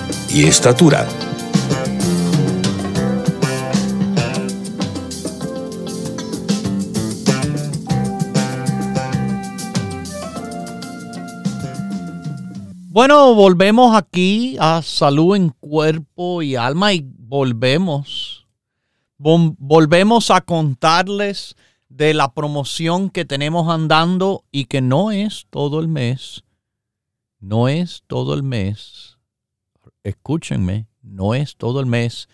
y 0.33 0.45
estatura. 0.45 1.07
Bueno, 12.93 13.35
volvemos 13.35 13.95
aquí 13.95 14.57
a 14.59 14.81
salud 14.81 15.35
en 15.35 15.49
cuerpo 15.49 16.41
y 16.41 16.55
alma 16.55 16.93
y 16.93 17.05
volvemos. 17.05 18.47
volvemos 19.17 20.29
a 20.29 20.41
contarles 20.41 21.55
de 21.89 22.13
la 22.13 22.33
promoción 22.33 23.09
que 23.09 23.25
tenemos 23.25 23.69
andando 23.69 24.43
y 24.51 24.65
que 24.65 24.81
no 24.81 25.11
es 25.11 25.47
todo 25.49 25.79
el 25.79 25.87
mes. 25.87 26.43
No 27.39 27.67
es 27.67 28.03
todo 28.07 28.33
el 28.33 28.43
mes. 28.43 29.10
Escúchenme, 30.03 30.87
no 31.01 31.35
es 31.35 31.55
todo 31.55 31.79
el 31.79 31.85
mes. 31.85 32.27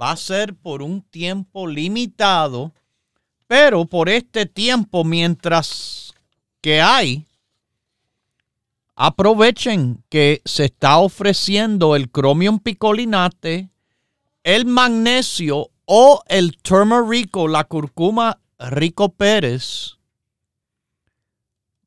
Va 0.00 0.12
a 0.12 0.16
ser 0.16 0.54
por 0.54 0.82
un 0.82 1.02
tiempo 1.02 1.66
limitado, 1.66 2.72
pero 3.46 3.84
por 3.84 4.08
este 4.08 4.46
tiempo 4.46 5.04
mientras 5.04 6.14
que 6.60 6.80
hay 6.80 7.26
Aprovechen 9.02 10.04
que 10.10 10.42
se 10.44 10.66
está 10.66 10.98
ofreciendo 10.98 11.96
el 11.96 12.10
cromium 12.10 12.58
picolinate, 12.58 13.70
el 14.44 14.66
magnesio 14.66 15.70
o 15.86 16.22
el 16.26 16.58
turmerico, 16.58 17.48
la 17.48 17.64
curcuma 17.64 18.42
rico 18.58 19.08
pérez, 19.14 19.96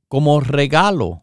como 0.08 0.40
regalo. 0.40 1.23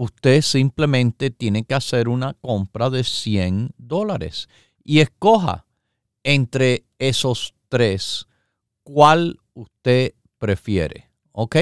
Usted 0.00 0.42
simplemente 0.42 1.32
tiene 1.32 1.64
que 1.64 1.74
hacer 1.74 2.06
una 2.06 2.32
compra 2.34 2.88
de 2.88 3.02
100 3.02 3.72
dólares 3.78 4.48
y 4.84 5.00
escoja 5.00 5.66
entre 6.22 6.84
esos 7.00 7.56
tres 7.68 8.28
cuál 8.84 9.40
usted 9.54 10.14
prefiere. 10.38 11.10
¿Ok? 11.32 11.56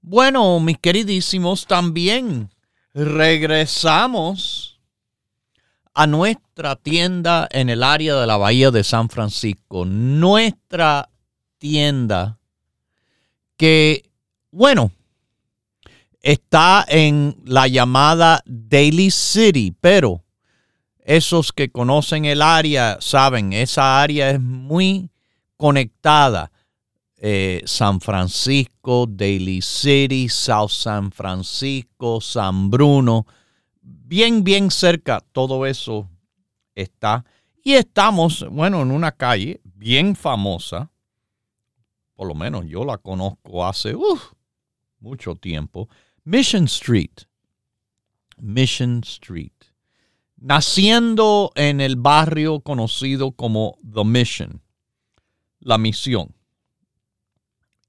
Bueno, 0.00 0.60
mis 0.60 0.78
queridísimos, 0.78 1.66
también 1.66 2.50
regresamos 2.92 4.80
a 5.92 6.06
nuestra 6.06 6.76
tienda 6.76 7.48
en 7.50 7.68
el 7.68 7.82
área 7.82 8.14
de 8.14 8.28
la 8.28 8.36
Bahía 8.36 8.70
de 8.70 8.84
San 8.84 9.08
Francisco. 9.08 9.84
Nuestra 9.84 11.10
tienda 11.58 12.38
que, 13.56 14.08
bueno, 14.52 14.92
está 16.24 16.86
en 16.88 17.36
la 17.44 17.68
llamada 17.68 18.42
Daily 18.46 19.10
City, 19.10 19.76
pero 19.78 20.24
esos 21.00 21.52
que 21.52 21.70
conocen 21.70 22.24
el 22.24 22.40
área 22.40 22.96
saben, 22.98 23.52
esa 23.52 24.00
área 24.00 24.30
es 24.30 24.40
muy 24.40 25.10
conectada 25.58 26.50
eh, 27.18 27.62
San 27.66 28.00
Francisco, 28.00 29.06
Daly 29.06 29.60
City, 29.60 30.30
South 30.30 30.70
San 30.70 31.12
Francisco, 31.12 32.22
San 32.22 32.70
Bruno, 32.70 33.26
bien, 33.82 34.42
bien 34.42 34.70
cerca, 34.70 35.22
todo 35.32 35.66
eso 35.66 36.08
está. 36.74 37.22
Y 37.62 37.74
estamos, 37.74 38.46
bueno, 38.50 38.80
en 38.80 38.90
una 38.90 39.12
calle 39.12 39.60
bien 39.74 40.16
famosa, 40.16 40.90
por 42.14 42.28
lo 42.28 42.34
menos 42.34 42.64
yo 42.66 42.82
la 42.82 42.96
conozco 42.96 43.66
hace 43.66 43.94
mucho 45.00 45.34
tiempo, 45.34 45.90
Mission 46.26 46.64
Street. 46.64 47.26
Mission 48.38 49.02
Street. 49.04 49.52
Naciendo 50.38 51.52
en 51.54 51.82
el 51.82 51.96
barrio 51.96 52.60
conocido 52.60 53.32
como 53.32 53.76
The 53.82 54.04
Mission, 54.04 54.62
la 55.60 55.76
misión. 55.76 56.34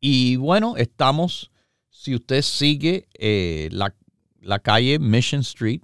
Y 0.02 0.36
bueno, 0.36 0.76
estamos, 0.76 1.50
si 1.90 2.14
usted 2.14 2.42
sigue 2.42 3.08
eh, 3.18 3.70
la, 3.72 4.60
calle 4.60 5.00
Mission 5.00 5.40
Street, 5.40 5.82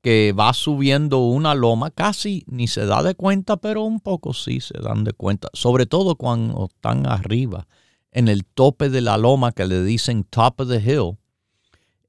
que 0.00 0.32
va 0.32 0.54
subiendo 0.54 1.18
una 1.26 1.54
loma, 1.54 1.90
casi 1.90 2.42
ni 2.46 2.68
se 2.68 2.86
da 2.86 3.02
de 3.02 3.14
cuenta, 3.14 3.58
pero 3.58 3.82
un 3.82 4.00
poco 4.00 4.32
sí 4.32 4.62
se 4.62 4.78
dan 4.78 5.04
de 5.04 5.12
cuenta, 5.12 5.48
sobre 5.52 5.84
todo 5.84 6.16
cuando 6.16 6.70
están 6.72 7.06
arriba, 7.06 7.68
en 8.12 8.28
el 8.28 8.46
tope 8.46 8.88
de 8.88 9.02
la 9.02 9.18
loma 9.18 9.52
que 9.52 9.66
le 9.66 9.84
dicen 9.84 10.24
top 10.24 10.60
of 10.60 10.68
the 10.70 10.80
hill. 10.80 11.19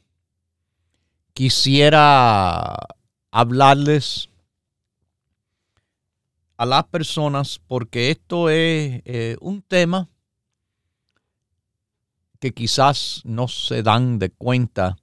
quisiera 1.33 2.77
hablarles 3.31 4.29
a 6.57 6.65
las 6.65 6.83
personas 6.83 7.59
porque 7.65 8.11
esto 8.11 8.49
es 8.49 9.01
eh, 9.05 9.37
un 9.41 9.63
tema 9.63 10.09
que 12.39 12.51
quizás 12.53 13.21
no 13.23 13.47
se 13.47 13.81
dan 13.81 14.19
de 14.19 14.29
cuenta 14.29 14.97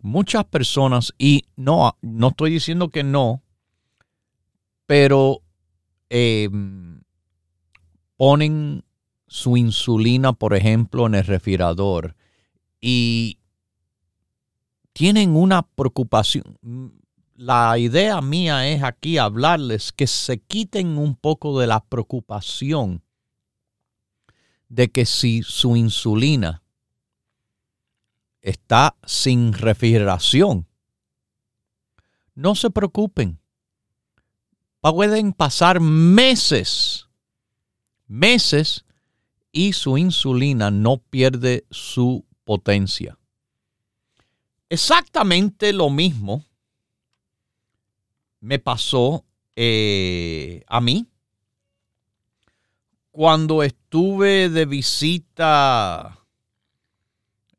muchas 0.00 0.46
personas 0.46 1.12
y 1.18 1.44
no, 1.54 1.98
no 2.00 2.28
estoy 2.28 2.52
diciendo 2.52 2.88
que 2.88 3.04
no, 3.04 3.42
pero 4.86 5.42
em, 6.08 7.02
ponen 8.16 8.84
su 9.26 9.58
insulina, 9.58 10.32
por 10.32 10.54
ejemplo, 10.54 11.06
en 11.06 11.14
el 11.14 11.24
refrigerador 11.24 12.16
y 12.80 13.39
tienen 14.92 15.36
una 15.36 15.62
preocupación 15.62 16.58
la 17.40 17.78
idea 17.78 18.20
mía 18.20 18.68
es 18.68 18.82
aquí 18.82 19.16
hablarles 19.16 19.92
que 19.92 20.06
se 20.06 20.40
quiten 20.40 20.98
un 20.98 21.16
poco 21.16 21.58
de 21.58 21.66
la 21.66 21.82
preocupación 21.82 23.02
de 24.68 24.90
que 24.90 25.06
si 25.06 25.42
su 25.42 25.74
insulina 25.74 26.62
está 28.42 28.94
sin 29.06 29.54
refrigeración, 29.54 30.68
no 32.34 32.54
se 32.54 32.68
preocupen. 32.68 33.40
Pueden 34.82 35.32
pasar 35.32 35.80
meses, 35.80 37.08
meses 38.06 38.84
y 39.50 39.72
su 39.72 39.96
insulina 39.96 40.70
no 40.70 40.98
pierde 40.98 41.64
su 41.70 42.26
potencia. 42.44 43.18
Exactamente 44.70 45.72
lo 45.72 45.90
mismo 45.90 46.44
me 48.38 48.60
pasó 48.60 49.24
eh, 49.56 50.62
a 50.68 50.80
mí 50.80 51.08
cuando 53.10 53.64
estuve 53.64 54.48
de 54.48 54.66
visita 54.66 56.24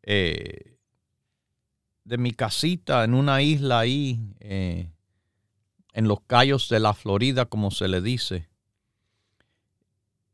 eh, 0.03 0.77
de 2.05 2.17
mi 2.17 2.31
casita 2.31 3.03
en 3.03 3.13
una 3.13 3.41
isla 3.41 3.79
ahí, 3.79 4.17
eh, 4.39 4.89
en 5.91 6.07
los 6.07 6.21
Cayos 6.21 6.69
de 6.69 6.79
la 6.79 6.93
Florida, 6.93 7.45
como 7.45 7.71
se 7.71 7.89
le 7.89 8.01
dice, 8.01 8.47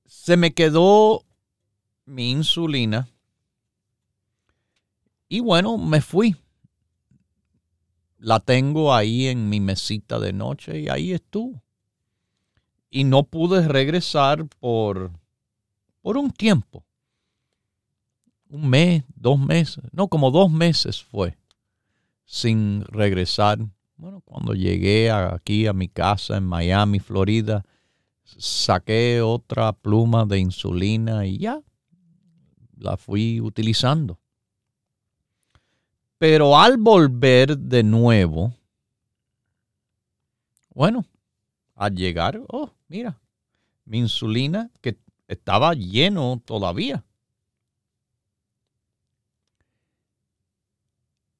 se 0.05 0.37
me 0.37 0.53
quedó 0.53 1.25
mi 2.05 2.29
insulina 2.29 3.09
y 5.27 5.39
bueno, 5.39 5.79
me 5.79 6.01
fui. 6.01 6.35
La 8.17 8.39
tengo 8.39 8.93
ahí 8.93 9.27
en 9.27 9.49
mi 9.49 9.59
mesita 9.59 10.19
de 10.19 10.33
noche 10.33 10.79
y 10.79 10.89
ahí 10.89 11.11
estuvo 11.11 11.61
y 12.89 13.03
no 13.03 13.23
pude 13.23 13.67
regresar 13.67 14.47
por, 14.59 15.11
por 16.01 16.17
un 16.17 16.31
tiempo. 16.31 16.83
Un 18.49 18.69
mes, 18.69 19.03
dos 19.15 19.37
meses, 19.39 19.83
no, 19.91 20.07
como 20.07 20.31
dos 20.31 20.49
meses 20.49 21.03
fue 21.03 21.37
sin 22.25 22.83
regresar. 22.85 23.59
Bueno, 23.97 24.21
cuando 24.21 24.53
llegué 24.53 25.11
aquí 25.11 25.67
a 25.67 25.73
mi 25.73 25.89
casa 25.89 26.37
en 26.37 26.45
Miami, 26.45 26.99
Florida, 26.99 27.65
saqué 28.23 29.21
otra 29.21 29.73
pluma 29.73 30.25
de 30.25 30.39
insulina 30.39 31.25
y 31.25 31.39
ya 31.39 31.61
la 32.77 32.95
fui 32.95 33.41
utilizando. 33.41 34.19
Pero 36.17 36.57
al 36.57 36.77
volver 36.77 37.57
de 37.57 37.83
nuevo, 37.83 38.53
bueno, 40.73 41.05
al 41.75 41.95
llegar, 41.95 42.41
oh, 42.47 42.71
mira, 42.87 43.19
mi 43.85 43.99
insulina 43.99 44.71
que 44.81 44.97
estaba 45.27 45.73
lleno 45.73 46.41
todavía. 46.43 47.03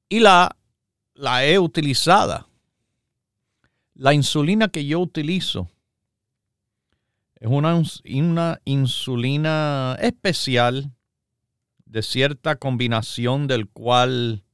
Y 0.08 0.20
la, 0.20 0.56
la 1.14 1.44
he 1.44 1.58
utilizada. 1.58 2.48
La 3.94 4.14
insulina 4.14 4.68
que 4.68 4.86
yo 4.86 5.00
utilizo 5.00 5.68
es 7.34 7.48
una, 7.48 7.80
una 8.04 8.60
insulina 8.64 9.96
especial 10.00 10.92
de 11.84 12.02
cierta 12.02 12.56
combinación 12.56 13.46
del 13.46 13.68
cual 13.68 14.44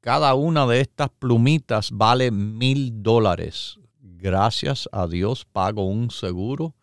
cada 0.00 0.34
una 0.34 0.66
de 0.66 0.80
estas 0.80 1.10
plumitas 1.10 1.90
vale 1.90 2.30
mil 2.30 3.02
dólares. 3.02 3.78
Gracias 4.00 4.88
a 4.92 5.06
Dios 5.06 5.44
pago 5.44 5.86
un 5.86 6.10
seguro 6.10 6.74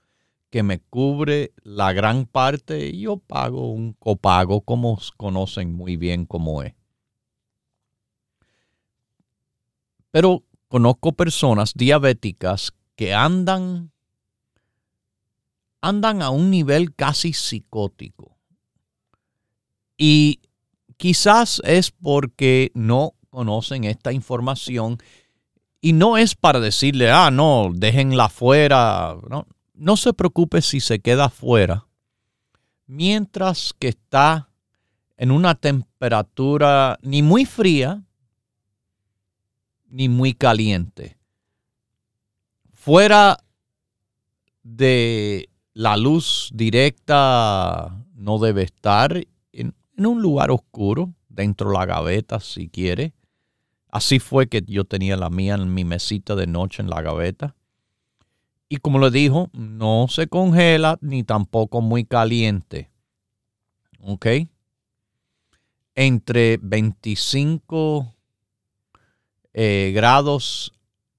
que 0.50 0.64
me 0.64 0.80
cubre 0.80 1.54
la 1.64 1.92
gran 1.92 2.26
parte 2.26 2.88
y 2.88 3.02
yo 3.02 3.18
pago 3.18 3.72
un 3.72 3.94
copago 3.94 4.62
como 4.62 5.00
conocen 5.18 5.74
muy 5.74 5.98
bien 5.98 6.26
cómo 6.26 6.64
es. 6.64 6.74
Pero 10.12 10.44
conozco 10.70 11.12
personas 11.12 11.74
diabéticas 11.74 12.74
que 12.96 13.14
andan 13.14 13.92
andan 15.82 16.22
a 16.22 16.30
un 16.30 16.50
nivel 16.50 16.96
casi 16.96 17.34
psicótico. 17.34 18.38
Y 19.98 20.40
quizás 21.06 21.62
es 21.66 21.92
porque 21.92 22.72
no 22.74 23.14
conocen 23.30 23.84
esta 23.84 24.12
información 24.12 24.98
y 25.80 25.94
no 25.94 26.18
es 26.18 26.34
para 26.34 26.60
decirle, 26.60 27.12
ah, 27.12 27.30
no, 27.30 27.70
déjenla 27.72 28.28
fuera. 28.28 29.16
No, 29.30 29.46
no 29.76 29.98
se 29.98 30.14
preocupe 30.14 30.64
si 30.64 30.80
se 30.80 30.98
queda 30.98 31.30
fuera. 31.30 31.86
Mientras 32.88 33.72
que 33.78 33.90
está 33.90 34.50
en 35.16 35.30
una 35.30 35.54
temperatura 35.54 36.98
ni 37.04 37.22
muy 37.22 37.46
fría 37.46 38.04
ni 39.86 40.10
muy 40.10 40.34
caliente. 40.34 41.20
Fuera 42.74 43.38
de 44.64 45.50
la 45.76 45.98
luz 45.98 46.50
directa 46.52 47.96
no 48.16 48.40
debe 48.40 48.64
estar 48.64 49.22
en 49.98 50.06
un 50.06 50.22
lugar 50.22 50.52
oscuro, 50.52 51.14
dentro 51.30 51.70
de 51.70 51.78
la 51.78 51.86
gaveta 51.86 52.40
si 52.40 52.70
quiere. 52.70 53.14
Así 53.90 54.20
fue 54.20 54.48
que 54.48 54.64
yo 54.66 54.86
tenía 54.86 55.16
la 55.16 55.30
mía 55.30 55.56
en 55.56 55.74
mi 55.74 55.86
mesita 55.86 56.36
de 56.36 56.48
noche 56.48 56.82
en 56.82 56.90
la 56.90 57.02
gaveta. 57.02 57.56
Y 58.68 58.78
como 58.78 59.00
le 59.00 59.12
dijo, 59.12 59.50
no 59.54 60.08
se 60.10 60.28
congela 60.28 60.98
ni 61.02 61.24
tampoco 61.24 61.82
muy 61.82 62.04
caliente. 62.04 62.90
¿Ok? 64.02 64.26
Entre 65.94 66.58
25 66.62 68.14
eh, 69.54 69.92
grados, 69.96 70.74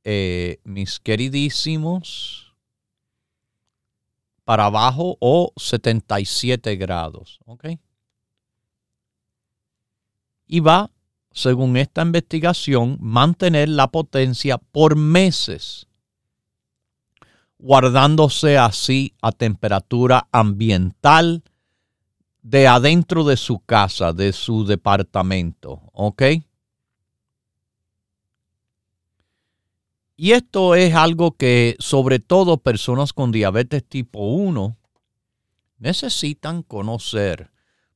eh, 0.04 0.58
mis 0.64 1.00
queridísimos, 1.00 2.54
para 4.44 4.66
abajo 4.66 5.16
o 5.20 5.52
77 5.56 6.76
grados. 6.76 7.40
¿Ok? 7.46 7.66
Y 10.46 10.60
va, 10.60 10.90
según 11.32 11.76
esta 11.76 12.02
investigación, 12.02 12.98
mantener 13.00 13.68
la 13.68 13.88
potencia 13.88 14.58
por 14.58 14.96
meses, 14.96 15.86
guardándose 17.58 18.58
así 18.58 19.14
a 19.22 19.32
temperatura 19.32 20.28
ambiental 20.32 21.42
de 22.42 22.68
adentro 22.68 23.24
de 23.24 23.36
su 23.36 23.58
casa, 23.58 24.12
de 24.12 24.32
su 24.32 24.64
departamento. 24.64 25.82
¿Ok? 25.92 26.22
Y 30.18 30.32
esto 30.32 30.74
es 30.74 30.94
algo 30.94 31.32
que 31.32 31.76
sobre 31.78 32.20
todo 32.20 32.58
personas 32.58 33.12
con 33.12 33.32
diabetes 33.32 33.84
tipo 33.84 34.20
1 34.20 34.78
necesitan 35.78 36.62
conocer, 36.62 37.50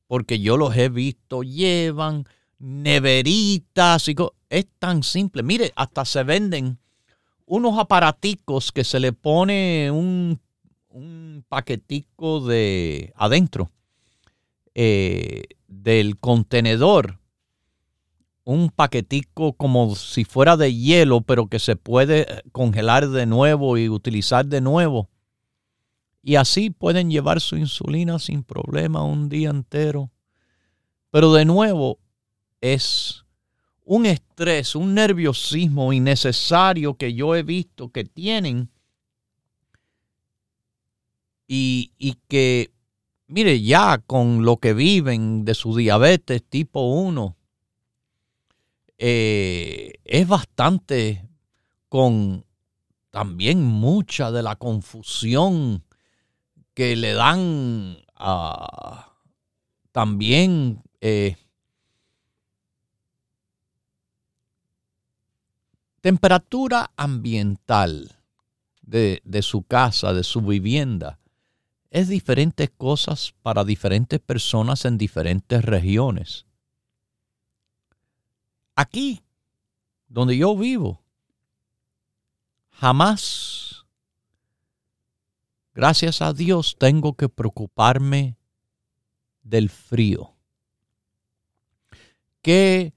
porque 0.05 0.39
yo 0.39 0.57
los 0.57 0.75
he 0.75 0.89
visto, 0.89 1.41
llevan 1.41 2.25
neveritas. 2.61 4.07
Y 4.07 4.15
es 4.49 4.67
tan 4.79 5.03
simple. 5.03 5.43
Mire, 5.43 5.73
hasta 5.75 6.05
se 6.05 6.23
venden 6.23 6.77
unos 7.45 7.77
aparaticos 7.77 8.71
que 8.71 8.83
se 8.83 8.99
le 8.99 9.11
pone 9.11 9.89
un, 9.91 10.39
un 10.89 11.43
paquetico 11.49 12.39
de 12.39 13.11
adentro 13.15 13.69
eh, 14.75 15.43
del 15.67 16.17
contenedor. 16.17 17.19
Un 18.43 18.69
paquetico 18.69 19.53
como 19.53 19.95
si 19.95 20.25
fuera 20.25 20.57
de 20.57 20.73
hielo, 20.73 21.21
pero 21.21 21.47
que 21.47 21.59
se 21.59 21.75
puede 21.75 22.25
congelar 22.51 23.09
de 23.09 23.25
nuevo 23.25 23.77
y 23.77 23.89
utilizar 23.89 24.45
de 24.45 24.61
nuevo. 24.61 25.09
Y 26.23 26.35
así 26.35 26.69
pueden 26.69 27.09
llevar 27.09 27.39
su 27.39 27.57
insulina 27.57 28.19
sin 28.19 28.43
problema 28.43 29.03
un 29.03 29.29
día 29.29 29.49
entero. 29.49 30.11
Pero 31.11 31.33
de 31.33 31.45
nuevo, 31.45 31.99
es 32.61 33.25
un 33.83 34.05
estrés, 34.05 34.75
un 34.75 34.93
nerviosismo 34.93 35.91
innecesario 35.91 36.95
que 36.95 37.13
yo 37.13 37.35
he 37.35 37.43
visto 37.43 37.89
que 37.89 38.05
tienen. 38.05 38.69
Y, 41.53 41.91
que, 42.29 42.71
mire, 43.27 43.61
ya 43.61 43.97
con 43.97 44.45
lo 44.45 44.57
que 44.57 44.73
viven 44.73 45.43
de 45.43 45.53
su 45.53 45.75
diabetes 45.75 46.41
tipo 46.47 46.93
1, 46.93 47.35
eh, 48.99 49.91
es 50.05 50.27
bastante 50.27 51.27
con 51.89 52.45
también 53.09 53.61
mucha 53.61 54.31
de 54.31 54.43
la 54.43 54.55
confusión 54.55 55.83
que 56.73 56.95
le 56.95 57.13
dan 57.13 57.97
a 58.15 59.11
también 59.91 60.81
eh, 61.01 61.35
temperatura 66.01 66.91
ambiental 66.97 68.17
de, 68.81 69.21
su 69.41 69.63
casa, 69.63 70.13
de 70.13 70.23
su 70.23 70.41
vivienda, 70.41 71.19
es 71.91 72.09
diferentes 72.09 72.69
cosas 72.69 73.33
para 73.41 73.63
diferentes 73.63 74.19
personas 74.19 74.85
en 74.85 74.97
diferentes 74.97 75.63
regiones. 75.63 76.45
Aquí, 78.75 79.21
donde 80.07 80.37
yo 80.37 80.57
vivo, 80.57 81.01
jamás, 82.71 83.85
gracias 85.73 86.21
a 86.21 86.33
Dios, 86.33 86.75
tengo 86.79 87.13
que 87.13 87.29
preocuparme 87.29 88.37
del 89.43 89.69
frío. 89.69 90.33
¿Qué 92.41 92.93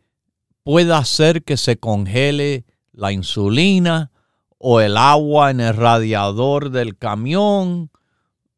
pueda 0.63 0.99
hacer 0.99 1.45
que 1.45 1.57
se 1.57 1.77
congele 1.77 2.65
la 2.95 3.13
insulina 3.13 4.11
o 4.59 4.81
el 4.81 4.97
agua 4.97 5.51
en 5.51 5.61
el 5.61 5.75
radiador 5.75 6.71
del 6.71 6.97
camión 6.97 7.91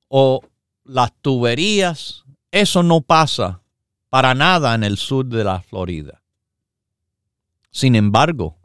o 0.09 0.41
las 0.85 1.13
tuberías. 1.21 2.25
Eso 2.51 2.83
no 2.83 3.01
pasa 3.01 3.63
para 4.09 4.35
nada 4.35 4.75
en 4.75 4.85
el 4.85 4.99
sur 4.99 5.27
de 5.27 5.45
la 5.45 5.61
Florida. 5.61 6.23
Sin 7.71 7.97
embargo, 7.97 8.57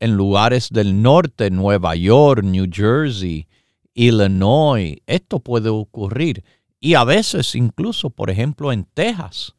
en 0.00 0.16
lugares 0.16 0.70
del 0.70 1.00
norte, 1.00 1.50
Nueva 1.50 1.94
York, 1.94 2.42
New 2.42 2.66
Jersey, 2.68 3.46
Illinois, 3.94 4.96
esto 5.06 5.38
puede 5.38 5.68
ocurrir. 5.68 6.42
Y 6.80 6.94
a 6.94 7.04
veces 7.04 7.54
incluso, 7.54 8.10
por 8.10 8.30
ejemplo, 8.30 8.72
en 8.72 8.84
Texas. 8.84 9.54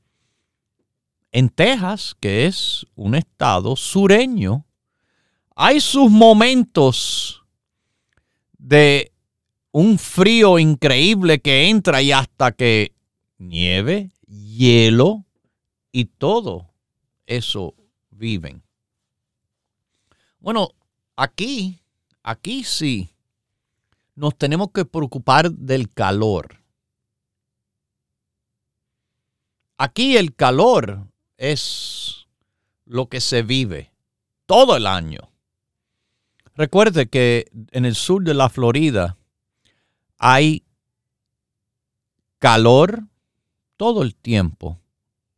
En 1.32 1.48
Texas, 1.48 2.16
que 2.20 2.46
es 2.46 2.86
un 2.96 3.16
estado 3.16 3.78
sureño, 3.78 4.66
hay 5.56 5.80
sus 5.80 6.10
momentos 6.10 7.44
de 8.58 9.12
un 9.72 9.98
frío 9.98 10.60
increíble 10.60 11.40
que 11.40 11.70
entra 11.70 12.02
y 12.02 12.12
hasta 12.12 12.52
que 12.52 12.94
nieve, 13.38 14.12
hielo 14.28 15.26
y 15.92 16.06
todo 16.06 16.70
eso 17.26 17.76
viven. 18.10 18.64
Bueno, 20.40 20.70
aquí, 21.16 21.80
aquí 22.22 22.64
sí, 22.64 23.10
nos 24.16 24.38
tenemos 24.38 24.72
que 24.72 24.86
preocupar 24.86 25.52
del 25.52 25.90
calor. 25.90 26.60
Aquí 29.78 30.18
el 30.18 30.36
calor 30.36 31.08
es 31.38 32.28
lo 32.86 33.08
que 33.08 33.20
se 33.22 33.42
vive 33.42 33.92
todo 34.46 34.78
el 34.78 34.86
año. 34.88 35.33
Recuerde 36.56 37.08
que 37.08 37.48
en 37.72 37.86
el 37.86 37.96
sur 37.96 38.24
de 38.24 38.36
la 38.36 38.50
Florida 38.50 39.18
hay 40.18 40.64
calor 42.38 43.04
todo 43.76 44.04
el 44.04 44.16
tiempo, 44.16 44.80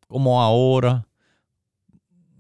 como 0.08 0.42
ahora, 0.42 1.08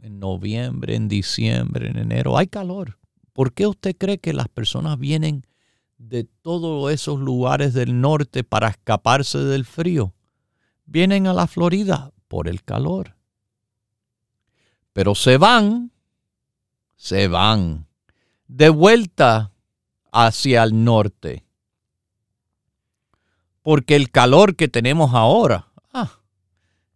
en 0.01 0.19
noviembre, 0.19 0.95
en 0.95 1.07
diciembre, 1.07 1.89
en 1.89 1.97
enero, 1.97 2.37
hay 2.37 2.47
calor. 2.47 2.99
¿Por 3.31 3.53
qué 3.53 3.65
usted 3.65 3.95
cree 3.97 4.17
que 4.17 4.33
las 4.33 4.49
personas 4.49 4.99
vienen 4.99 5.45
de 5.97 6.25
todos 6.25 6.91
esos 6.91 7.19
lugares 7.19 7.73
del 7.73 8.01
norte 8.01 8.43
para 8.43 8.67
escaparse 8.67 9.39
del 9.39 9.65
frío? 9.65 10.13
Vienen 10.85 11.27
a 11.27 11.33
la 11.33 11.47
Florida 11.47 12.11
por 12.27 12.47
el 12.47 12.63
calor. 12.63 13.15
Pero 14.93 15.15
se 15.15 15.37
van, 15.37 15.91
se 16.95 17.27
van 17.27 17.84
de 18.47 18.69
vuelta 18.69 19.51
hacia 20.11 20.63
el 20.63 20.83
norte. 20.83 21.45
Porque 23.61 23.95
el 23.95 24.11
calor 24.11 24.55
que 24.55 24.67
tenemos 24.67 25.13
ahora, 25.13 25.67
ah, 25.91 26.19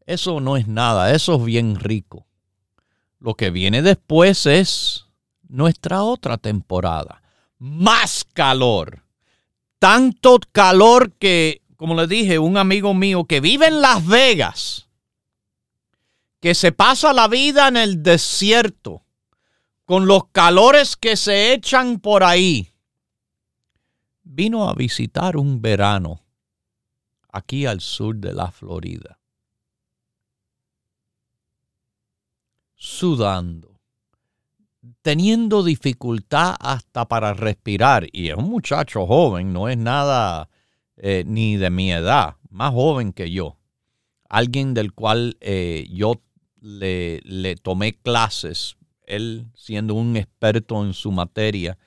eso 0.06 0.40
no 0.40 0.56
es 0.58 0.68
nada, 0.68 1.12
eso 1.14 1.36
es 1.36 1.44
bien 1.44 1.76
rico. 1.76 2.28
Lo 3.20 3.34
que 3.34 3.50
viene 3.50 3.82
después 3.82 4.46
es 4.46 5.06
nuestra 5.48 6.04
otra 6.04 6.38
temporada. 6.38 7.22
Más 7.58 8.26
calor. 8.34 9.04
Tanto 9.80 10.40
calor 10.52 11.12
que, 11.14 11.62
como 11.76 11.96
le 11.96 12.08
dije, 12.08 12.40
un 12.40 12.58
amigo 12.58 12.94
mío 12.94 13.26
que 13.26 13.42
vive 13.42 13.68
en 13.68 13.82
Las 13.82 14.06
Vegas, 14.06 14.88
que 16.40 16.56
se 16.56 16.72
pasa 16.72 17.12
la 17.14 17.28
vida 17.28 17.68
en 17.68 17.78
el 17.78 18.04
desierto, 18.04 19.04
con 19.90 20.06
los 20.06 20.28
calores 20.28 20.96
que 20.96 21.18
se 21.18 21.52
echan 21.52 22.00
por 22.00 22.24
ahí, 22.24 22.70
vino 24.22 24.70
a 24.70 24.76
visitar 24.76 25.36
un 25.36 25.64
verano 25.64 26.22
aquí 27.32 27.66
al 27.66 27.82
sur 27.82 28.16
de 28.18 28.32
la 28.32 28.52
Florida. 28.52 29.18
sudando, 32.76 33.82
teniendo 35.02 35.64
dificultad 35.64 36.56
hasta 36.60 37.08
para 37.08 37.34
respirar. 37.34 38.08
Y 38.12 38.30
es 38.30 38.36
un 38.36 38.48
muchacho 38.48 39.08
joven, 39.08 39.52
no 39.52 39.70
es 39.70 39.78
nada 39.78 40.50
eh, 40.98 41.24
ni 41.26 41.58
de 41.58 41.72
mi 41.72 41.92
edad, 41.92 42.36
más 42.52 42.74
joven 42.74 43.12
que 43.12 43.32
yo. 43.32 43.58
Alguien 44.30 44.76
del 44.76 44.94
cual 44.94 45.36
eh, 45.42 45.88
yo 45.90 46.22
le, 46.62 47.22
le 47.24 47.56
tomé 47.56 47.98
clases, 47.98 48.78
él 49.10 49.48
siendo 49.56 49.96
un 49.96 50.16
experto 50.16 50.86
en 50.86 50.94
su 50.94 51.12
materia, 51.12 51.78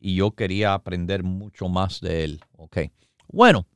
y 0.00 0.16
yo 0.16 0.32
quería 0.32 0.74
aprender 0.74 1.22
mucho 1.22 1.68
más 1.68 2.00
de 2.00 2.24
él. 2.24 2.40
Ok. 2.56 2.78
Bueno, 3.28 3.66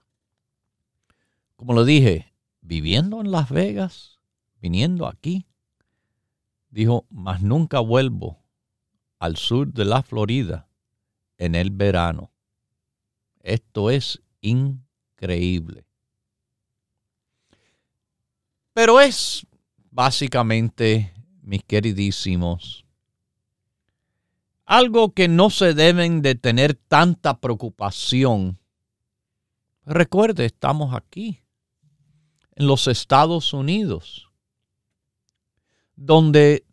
como 1.55 1.72
lo 1.72 1.84
dije, 1.84 2.32
viviendo 2.61 3.20
en 3.20 3.30
Las 3.30 3.49
Vegas, 3.51 4.18
viniendo 4.61 5.07
aquí, 5.07 5.47
dijo, 6.70 7.07
mas 7.11 7.42
nunca 7.42 7.80
vuelvo 7.80 8.42
al 9.18 9.36
sur 9.36 9.72
de 9.72 9.84
la 9.84 10.03
Florida 10.03 10.68
en 11.38 11.55
el 11.55 11.70
verano. 11.70 12.32
Esto 13.40 13.90
es 13.90 14.20
increíble. 14.40 15.86
Pero 18.72 19.01
es 19.01 19.47
básicamente, 19.90 21.14
mis 21.40 21.62
queridísimos, 21.62 22.86
algo 24.66 25.14
que 25.14 25.28
no 25.28 25.48
se 25.48 25.74
deben 25.74 26.22
de 26.22 26.34
tener 26.34 26.74
tanta 26.74 27.38
preocupación. 27.38 28.58
Recuerde, 29.84 30.44
estamos 30.46 30.92
aquí, 30.94 31.40
en 32.56 32.66
los 32.66 32.88
Estados 32.88 33.52
Unidos, 33.52 34.28
donde 35.94 36.64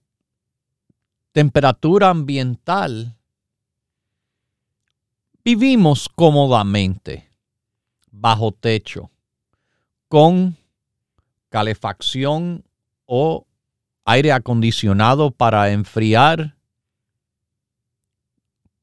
temperatura 1.31 2.09
ambiental, 2.09 3.15
vivimos 5.43 6.09
cómodamente 6.09 7.29
bajo 8.11 8.51
techo, 8.51 9.11
con 10.07 10.57
calefacción 11.49 12.63
o 13.05 13.45
aire 14.05 14.31
acondicionado 14.31 15.31
para 15.31 15.71
enfriar 15.71 16.52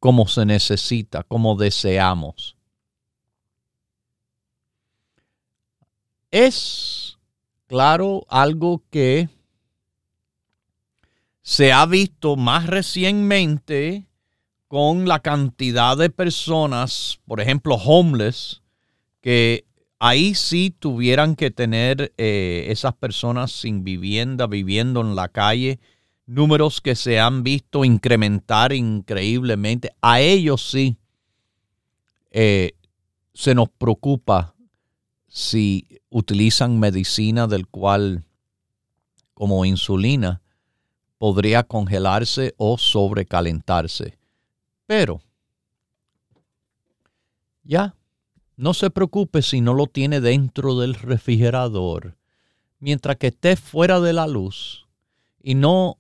como 0.00 0.26
se 0.26 0.46
necesita, 0.46 1.22
como 1.22 1.54
deseamos. 1.56 2.56
Es, 6.30 7.18
claro, 7.66 8.24
algo 8.28 8.82
que 8.90 9.28
se 11.42 11.72
ha 11.72 11.84
visto 11.86 12.36
más 12.36 12.66
recientemente 12.66 14.06
con 14.68 15.06
la 15.06 15.18
cantidad 15.18 15.96
de 15.96 16.10
personas, 16.10 17.20
por 17.26 17.40
ejemplo, 17.40 17.74
homeless, 17.74 18.62
que 19.20 19.66
ahí 19.98 20.34
sí 20.34 20.74
tuvieran 20.76 21.36
que 21.36 21.50
tener 21.50 22.14
eh, 22.16 22.66
esas 22.68 22.94
personas 22.94 23.52
sin 23.52 23.84
vivienda, 23.84 24.46
viviendo 24.46 25.00
en 25.00 25.16
la 25.16 25.28
calle, 25.28 25.80
números 26.30 26.80
que 26.80 26.94
se 26.94 27.18
han 27.18 27.42
visto 27.42 27.84
incrementar 27.84 28.72
increíblemente. 28.72 29.90
A 30.00 30.20
ellos 30.20 30.70
sí 30.70 30.96
eh, 32.30 32.72
se 33.34 33.54
nos 33.54 33.68
preocupa 33.68 34.54
si 35.26 36.00
utilizan 36.08 36.78
medicina 36.78 37.48
del 37.48 37.66
cual, 37.66 38.24
como 39.34 39.64
insulina, 39.64 40.40
podría 41.18 41.64
congelarse 41.64 42.54
o 42.56 42.78
sobrecalentarse. 42.78 44.16
Pero 44.86 45.20
ya, 47.64 47.96
no 48.56 48.72
se 48.72 48.90
preocupe 48.90 49.42
si 49.42 49.60
no 49.60 49.74
lo 49.74 49.86
tiene 49.86 50.20
dentro 50.20 50.78
del 50.78 50.94
refrigerador. 50.94 52.16
Mientras 52.78 53.16
que 53.16 53.28
esté 53.28 53.56
fuera 53.56 54.00
de 54.00 54.12
la 54.12 54.28
luz 54.28 54.86
y 55.42 55.56
no 55.56 55.98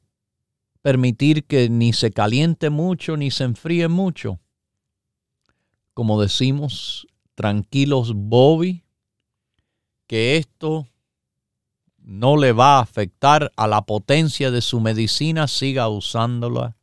permitir 0.82 1.44
que 1.44 1.68
ni 1.68 1.92
se 1.92 2.10
caliente 2.10 2.70
mucho 2.70 3.16
ni 3.16 3.30
se 3.30 3.44
enfríe 3.44 3.88
mucho. 3.88 4.40
Como 5.94 6.20
decimos, 6.20 7.06
tranquilos 7.34 8.12
Bobby, 8.14 8.84
que 10.06 10.36
esto 10.36 10.88
no 11.98 12.36
le 12.36 12.52
va 12.52 12.78
a 12.78 12.82
afectar 12.82 13.52
a 13.56 13.66
la 13.66 13.82
potencia 13.82 14.50
de 14.50 14.62
su 14.62 14.80
medicina, 14.80 15.46
siga 15.46 15.88
usándola. 15.88 16.76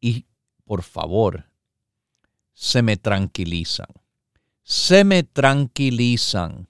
Y 0.00 0.26
por 0.64 0.82
favor, 0.82 1.46
se 2.52 2.82
me 2.82 2.96
tranquilizan. 2.96 3.88
Se 4.62 5.04
me 5.04 5.22
tranquilizan. 5.22 6.68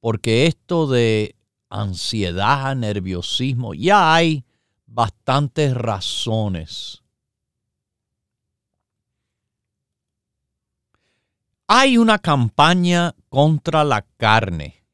Porque 0.00 0.46
esto 0.46 0.86
de 0.86 1.36
ansiedad, 1.70 2.66
a 2.66 2.74
nerviosismo. 2.74 3.72
Ya 3.72 4.12
hay 4.12 4.44
bastantes 4.86 5.72
razones. 5.72 7.02
Hay 11.68 11.96
una 11.96 12.18
campaña 12.18 13.14
contra 13.28 13.84
la 13.84 14.02
carne. 14.16 14.84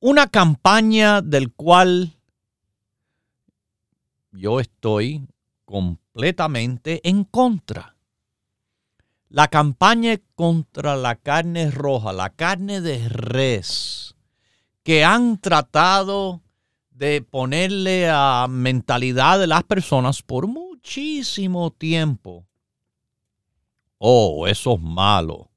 Una 0.00 0.26
campaña 0.26 1.22
del 1.22 1.52
cual 1.52 2.18
yo 4.32 4.58
estoy 4.58 5.26
completamente 5.64 7.00
en 7.08 7.24
contra. 7.24 7.96
La 9.28 9.48
campaña 9.48 10.18
contra 10.34 10.96
la 10.96 11.14
carne 11.16 11.70
roja, 11.70 12.12
la 12.12 12.30
carne 12.30 12.80
de 12.80 13.08
res 13.08 14.13
que 14.84 15.04
han 15.04 15.38
tratado 15.38 16.40
de 16.90 17.20
ponerle 17.22 18.08
a 18.08 18.46
mentalidad 18.48 19.40
de 19.40 19.48
las 19.48 19.64
personas 19.64 20.22
por 20.22 20.46
muchísimo 20.46 21.72
tiempo 21.72 22.46
Oh, 24.06 24.46
eso 24.46 24.74
es 24.74 24.80
malo. 24.82 25.50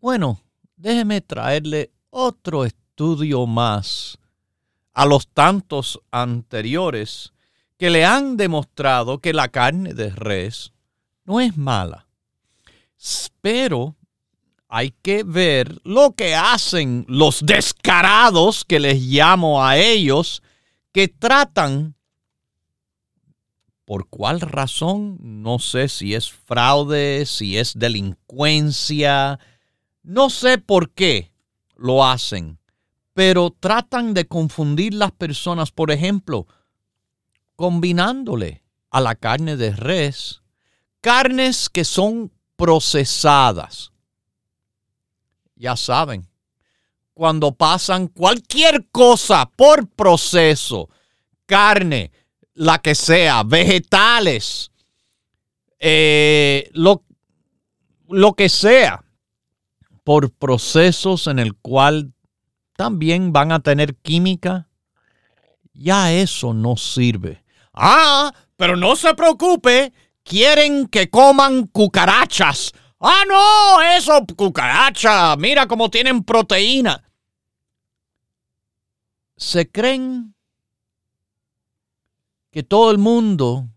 Bueno, 0.00 0.40
déjeme 0.76 1.20
traerle 1.20 1.92
otro 2.10 2.64
estudio 2.64 3.46
más 3.46 4.18
a 4.94 5.06
los 5.06 5.28
tantos 5.28 6.00
anteriores 6.10 7.32
que 7.76 7.90
le 7.90 8.04
han 8.04 8.36
demostrado 8.36 9.20
que 9.20 9.32
la 9.32 9.46
carne 9.46 9.94
de 9.94 10.10
res 10.10 10.72
no 11.24 11.40
es 11.40 11.56
mala. 11.56 12.08
Pero 13.40 13.94
hay 14.68 14.90
que 15.02 15.24
ver 15.24 15.80
lo 15.84 16.12
que 16.12 16.34
hacen 16.34 17.04
los 17.08 17.44
descarados, 17.44 18.64
que 18.64 18.78
les 18.78 19.00
llamo 19.00 19.64
a 19.64 19.78
ellos, 19.78 20.42
que 20.92 21.08
tratan 21.08 21.94
¿Por 23.88 24.06
cuál 24.10 24.42
razón? 24.42 25.16
No 25.18 25.58
sé 25.58 25.88
si 25.88 26.14
es 26.14 26.30
fraude, 26.30 27.24
si 27.24 27.56
es 27.56 27.72
delincuencia. 27.74 29.40
No 30.02 30.28
sé 30.28 30.58
por 30.58 30.90
qué 30.90 31.32
lo 31.74 32.04
hacen, 32.04 32.58
pero 33.14 33.48
tratan 33.48 34.12
de 34.12 34.26
confundir 34.26 34.92
las 34.92 35.12
personas, 35.12 35.70
por 35.72 35.90
ejemplo, 35.90 36.46
combinándole 37.56 38.62
a 38.90 39.00
la 39.00 39.14
carne 39.14 39.56
de 39.56 39.70
res 39.70 40.42
carnes 41.00 41.70
que 41.70 41.86
son 41.86 42.30
procesadas. 42.56 43.92
Ya 45.58 45.76
saben, 45.76 46.28
cuando 47.14 47.52
pasan 47.52 48.06
cualquier 48.06 48.86
cosa 48.92 49.50
por 49.56 49.88
proceso, 49.88 50.88
carne, 51.46 52.12
la 52.54 52.78
que 52.78 52.94
sea, 52.94 53.42
vegetales, 53.42 54.70
eh, 55.80 56.70
lo, 56.74 57.02
lo 58.08 58.34
que 58.34 58.48
sea, 58.48 59.04
por 60.04 60.30
procesos 60.30 61.26
en 61.26 61.40
el 61.40 61.56
cual 61.56 62.12
también 62.76 63.32
van 63.32 63.50
a 63.50 63.60
tener 63.60 63.96
química, 63.96 64.68
ya 65.74 66.12
eso 66.12 66.54
no 66.54 66.76
sirve. 66.76 67.42
Ah, 67.74 68.32
pero 68.56 68.76
no 68.76 68.94
se 68.94 69.12
preocupe, 69.14 69.92
quieren 70.22 70.86
que 70.86 71.10
coman 71.10 71.66
cucarachas. 71.66 72.72
Ah, 73.00 73.22
no, 73.28 73.80
eso, 73.96 74.24
cucaracha, 74.36 75.36
mira 75.36 75.66
cómo 75.68 75.88
tienen 75.88 76.24
proteína. 76.24 77.04
Se 79.36 79.70
creen 79.70 80.34
que 82.50 82.64
todo 82.64 82.90
el 82.90 82.98
mundo 82.98 83.68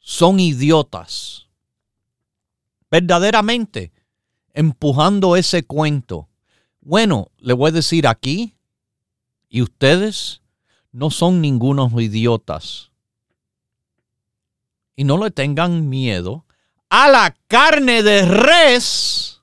son 0.00 0.40
idiotas. 0.40 1.46
Verdaderamente, 2.90 3.92
empujando 4.54 5.36
ese 5.36 5.62
cuento. 5.62 6.28
Bueno, 6.80 7.30
le 7.38 7.52
voy 7.52 7.68
a 7.68 7.72
decir 7.72 8.08
aquí, 8.08 8.56
y 9.48 9.62
ustedes 9.62 10.42
no 10.90 11.10
son 11.10 11.40
ningunos 11.40 11.92
idiotas. 11.92 12.90
Y 14.96 15.04
no 15.04 15.16
le 15.22 15.30
tengan 15.30 15.88
miedo 15.88 16.44
a 16.90 17.08
la 17.08 17.36
carne 17.46 18.02
de 18.02 18.22
res, 18.22 19.40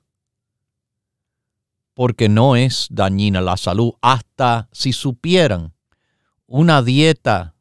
porque 1.94 2.28
no 2.28 2.54
es 2.54 2.86
dañina 2.90 3.40
la 3.40 3.56
salud, 3.56 3.94
hasta 4.02 4.68
si 4.70 4.92
supieran 4.92 5.72
una 6.46 6.82
dieta 6.82 7.54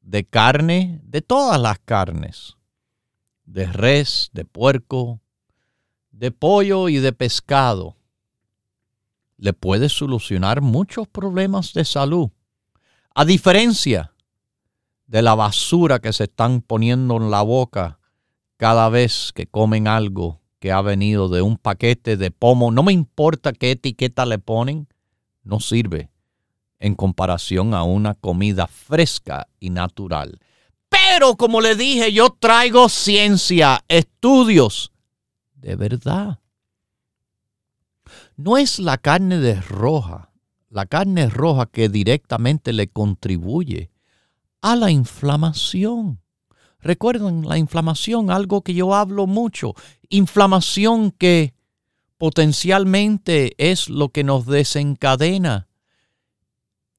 de 0.00 0.24
carne, 0.24 1.00
de 1.04 1.20
todas 1.20 1.60
las 1.60 1.78
carnes, 1.78 2.56
de 3.44 3.66
res, 3.66 4.30
de 4.32 4.44
puerco, 4.46 5.20
de 6.10 6.30
pollo 6.32 6.88
y 6.88 6.96
de 6.96 7.12
pescado, 7.12 7.96
le 9.36 9.52
puede 9.52 9.88
solucionar 9.88 10.62
muchos 10.62 11.06
problemas 11.06 11.72
de 11.74 11.84
salud. 11.84 12.30
A 13.14 13.24
diferencia 13.24 14.12
de 15.06 15.22
la 15.22 15.34
basura 15.34 15.98
que 15.98 16.12
se 16.12 16.24
están 16.24 16.62
poniendo 16.62 17.16
en 17.16 17.30
la 17.30 17.42
boca 17.42 17.99
cada 18.60 18.90
vez 18.90 19.32
que 19.34 19.46
comen 19.46 19.88
algo 19.88 20.42
que 20.58 20.70
ha 20.70 20.82
venido 20.82 21.30
de 21.30 21.40
un 21.40 21.56
paquete 21.56 22.18
de 22.18 22.30
pomo, 22.30 22.70
no 22.70 22.82
me 22.82 22.92
importa 22.92 23.54
qué 23.54 23.70
etiqueta 23.70 24.26
le 24.26 24.38
ponen, 24.38 24.86
no 25.42 25.60
sirve 25.60 26.10
en 26.78 26.94
comparación 26.94 27.72
a 27.72 27.84
una 27.84 28.16
comida 28.16 28.66
fresca 28.66 29.48
y 29.60 29.70
natural. 29.70 30.40
Pero 30.90 31.36
como 31.36 31.62
le 31.62 31.74
dije, 31.74 32.12
yo 32.12 32.28
traigo 32.38 32.90
ciencia, 32.90 33.82
estudios 33.88 34.92
de 35.54 35.76
verdad. 35.76 36.40
No 38.36 38.58
es 38.58 38.78
la 38.78 38.98
carne 38.98 39.38
de 39.38 39.58
roja, 39.58 40.32
la 40.68 40.84
carne 40.84 41.30
roja 41.30 41.64
que 41.64 41.88
directamente 41.88 42.74
le 42.74 42.88
contribuye 42.88 43.90
a 44.60 44.76
la 44.76 44.90
inflamación. 44.90 46.20
Recuerden 46.82 47.46
la 47.48 47.58
inflamación, 47.58 48.30
algo 48.30 48.62
que 48.62 48.74
yo 48.74 48.94
hablo 48.94 49.26
mucho, 49.26 49.74
inflamación 50.08 51.10
que 51.10 51.54
potencialmente 52.18 53.54
es 53.58 53.88
lo 53.88 54.10
que 54.10 54.24
nos 54.24 54.46
desencadena 54.46 55.68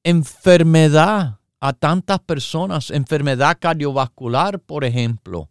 enfermedad 0.04 1.38
a 1.60 1.72
tantas 1.72 2.20
personas, 2.20 2.90
enfermedad 2.90 3.56
cardiovascular, 3.60 4.58
por 4.58 4.84
ejemplo, 4.84 5.48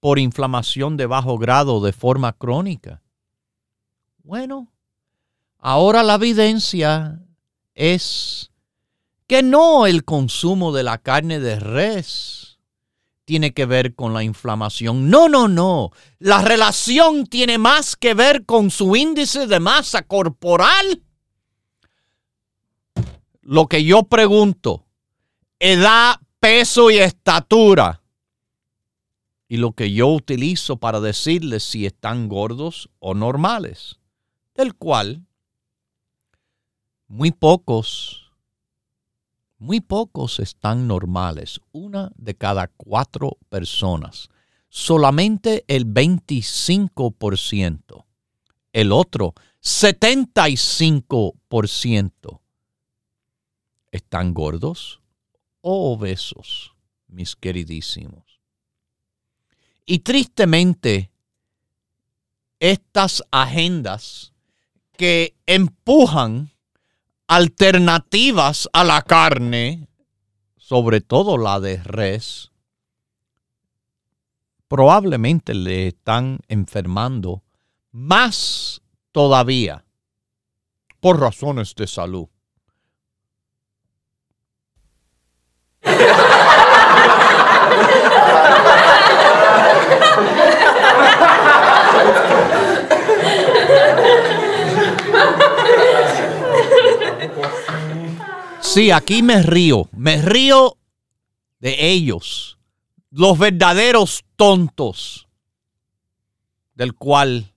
por 0.00 0.18
inflamación 0.18 0.96
de 0.96 1.06
bajo 1.06 1.36
grado 1.36 1.80
de 1.80 1.92
forma 1.92 2.32
crónica. 2.32 3.02
Bueno, 4.22 4.72
ahora 5.58 6.02
la 6.02 6.14
evidencia 6.14 7.20
es 7.74 8.50
que 9.26 9.42
no 9.42 9.86
el 9.86 10.04
consumo 10.04 10.72
de 10.72 10.82
la 10.82 10.98
carne 10.98 11.38
de 11.38 11.60
res 11.60 12.45
tiene 13.26 13.52
que 13.52 13.66
ver 13.66 13.94
con 13.94 14.14
la 14.14 14.22
inflamación. 14.22 15.10
No, 15.10 15.28
no, 15.28 15.48
no. 15.48 15.90
La 16.18 16.40
relación 16.40 17.26
tiene 17.26 17.58
más 17.58 17.96
que 17.96 18.14
ver 18.14 18.46
con 18.46 18.70
su 18.70 18.96
índice 18.96 19.46
de 19.46 19.60
masa 19.60 20.02
corporal 20.02 21.02
lo 23.46 23.68
que 23.68 23.84
yo 23.84 24.02
pregunto, 24.02 24.86
edad, 25.60 26.16
peso 26.40 26.90
y 26.90 26.98
estatura. 26.98 28.02
Y 29.48 29.58
lo 29.58 29.72
que 29.72 29.92
yo 29.92 30.08
utilizo 30.08 30.78
para 30.78 30.98
decirles 31.00 31.62
si 31.62 31.86
están 31.86 32.28
gordos 32.28 32.90
o 32.98 33.14
normales. 33.14 34.00
Del 34.54 34.74
cual 34.74 35.24
muy 37.06 37.30
pocos, 37.30 38.25
muy 39.58 39.80
pocos 39.80 40.38
están 40.40 40.86
normales. 40.86 41.60
Una 41.72 42.12
de 42.16 42.34
cada 42.34 42.68
cuatro 42.68 43.38
personas. 43.48 44.28
Solamente 44.68 45.64
el 45.68 45.86
25%. 45.86 48.04
El 48.72 48.92
otro, 48.92 49.32
75% 49.62 52.40
¿Están 53.90 54.34
gordos 54.34 55.00
o 55.62 55.92
obesos, 55.92 56.74
mis 57.08 57.34
queridísimos? 57.34 58.42
Y 59.86 60.00
tristemente, 60.00 61.10
estas 62.60 63.22
agendas 63.30 64.34
que 64.98 65.34
empujan 65.46 66.50
alternativas 67.28 68.68
a 68.72 68.84
la 68.84 69.02
carne, 69.02 69.88
sobre 70.56 71.00
todo 71.00 71.38
la 71.38 71.60
de 71.60 71.82
res, 71.82 72.52
probablemente 74.68 75.54
le 75.54 75.88
están 75.88 76.40
enfermando 76.48 77.42
más 77.92 78.82
todavía 79.12 79.84
por 81.00 81.20
razones 81.20 81.74
de 81.74 81.86
salud. 81.86 82.28
Sí, 98.76 98.90
aquí 98.90 99.22
me 99.22 99.42
río. 99.42 99.88
Me 99.92 100.20
río 100.20 100.76
de 101.60 101.92
ellos. 101.92 102.58
Los 103.08 103.38
verdaderos 103.38 104.22
tontos. 104.36 105.28
Del 106.74 106.94
cual 106.94 107.54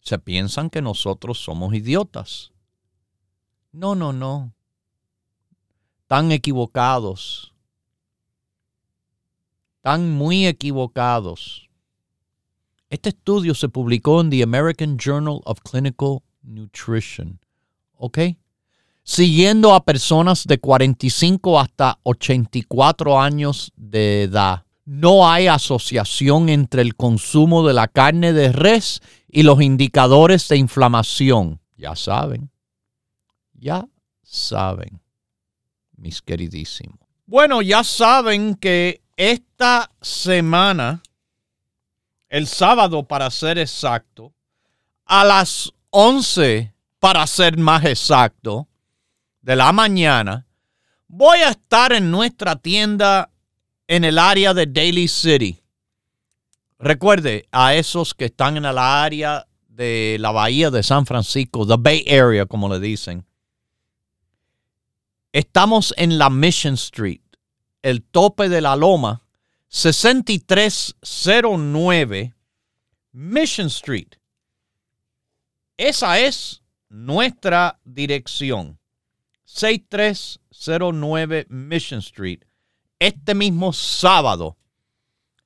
se 0.00 0.18
piensan 0.18 0.70
que 0.70 0.80
nosotros 0.80 1.38
somos 1.38 1.74
idiotas. 1.74 2.50
No, 3.72 3.94
no, 3.94 4.14
no. 4.14 4.54
Tan 6.06 6.32
equivocados. 6.32 7.52
Tan 9.82 10.12
muy 10.12 10.46
equivocados. 10.46 11.68
Este 12.88 13.10
estudio 13.10 13.54
se 13.54 13.68
publicó 13.68 14.22
en 14.22 14.30
The 14.30 14.42
American 14.42 14.96
Journal 14.96 15.42
of 15.44 15.60
Clinical 15.60 16.22
Nutrition. 16.40 17.38
¿Ok? 17.96 18.18
Siguiendo 19.04 19.74
a 19.74 19.84
personas 19.84 20.44
de 20.44 20.58
45 20.58 21.60
hasta 21.60 21.98
84 22.02 23.20
años 23.20 23.70
de 23.76 24.22
edad. 24.22 24.64
No 24.86 25.28
hay 25.28 25.46
asociación 25.46 26.48
entre 26.48 26.82
el 26.82 26.96
consumo 26.96 27.66
de 27.66 27.74
la 27.74 27.86
carne 27.86 28.32
de 28.32 28.50
res 28.50 29.00
y 29.28 29.42
los 29.42 29.62
indicadores 29.62 30.48
de 30.48 30.56
inflamación. 30.56 31.60
Ya 31.76 31.94
saben. 31.94 32.50
Ya 33.52 33.86
saben, 34.22 35.00
mis 35.96 36.20
queridísimos. 36.20 36.98
Bueno, 37.26 37.62
ya 37.62 37.84
saben 37.84 38.54
que 38.54 39.02
esta 39.16 39.90
semana 40.00 41.02
el 42.34 42.48
sábado 42.48 43.04
para 43.04 43.30
ser 43.30 43.58
exacto, 43.58 44.32
a 45.04 45.24
las 45.24 45.72
11 45.90 46.74
para 46.98 47.24
ser 47.28 47.56
más 47.56 47.84
exacto, 47.84 48.66
de 49.44 49.54
la 49.56 49.72
mañana, 49.72 50.46
voy 51.06 51.38
a 51.40 51.50
estar 51.50 51.92
en 51.92 52.10
nuestra 52.10 52.56
tienda 52.56 53.30
en 53.86 54.04
el 54.04 54.18
área 54.18 54.54
de 54.54 54.64
Daly 54.66 55.06
City. 55.06 55.62
Recuerde 56.78 57.46
a 57.52 57.74
esos 57.74 58.14
que 58.14 58.24
están 58.24 58.56
en 58.56 58.64
el 58.64 58.78
área 58.78 59.46
de 59.68 60.16
la 60.18 60.30
bahía 60.30 60.70
de 60.70 60.82
San 60.82 61.04
Francisco, 61.04 61.66
the 61.66 61.76
Bay 61.78 62.06
Area, 62.08 62.46
como 62.46 62.70
le 62.70 62.80
dicen. 62.80 63.26
Estamos 65.30 65.92
en 65.98 66.16
la 66.16 66.30
Mission 66.30 66.72
Street, 66.74 67.20
el 67.82 68.02
tope 68.02 68.48
de 68.48 68.62
la 68.62 68.76
loma, 68.76 69.20
6309 69.68 72.34
Mission 73.12 73.66
Street. 73.66 74.08
Esa 75.76 76.18
es 76.18 76.62
nuestra 76.88 77.78
dirección. 77.84 78.78
6309 79.54 81.46
Mission 81.48 82.00
Street. 82.00 82.40
Este 82.98 83.36
mismo 83.36 83.72
sábado 83.72 84.56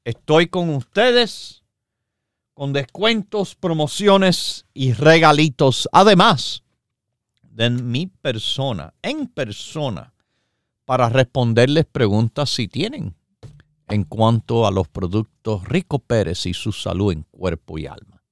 estoy 0.03 0.47
con 0.47 0.71
ustedes 0.71 1.63
con 2.55 2.73
descuentos, 2.73 3.55
promociones 3.55 4.65
y 4.73 4.95
regalitos. 4.95 5.87
Además 5.93 6.63
de 7.43 7.69
mi 7.69 8.07
persona, 8.07 8.95
en 9.03 9.27
persona, 9.27 10.15
para 10.87 11.11
responderles 11.11 11.85
preguntas 11.85 12.49
si 12.49 12.67
tienen 12.67 13.15
en 13.89 14.05
cuanto 14.05 14.67
a 14.67 14.71
los 14.71 14.89
productos 14.89 15.69
Rico 15.69 15.99
Pérez 15.99 16.47
y 16.47 16.55
su 16.55 16.73
salud 16.73 17.13
en 17.13 17.25
cuerpo 17.25 17.77
y 17.77 17.87
alma. 17.87 18.23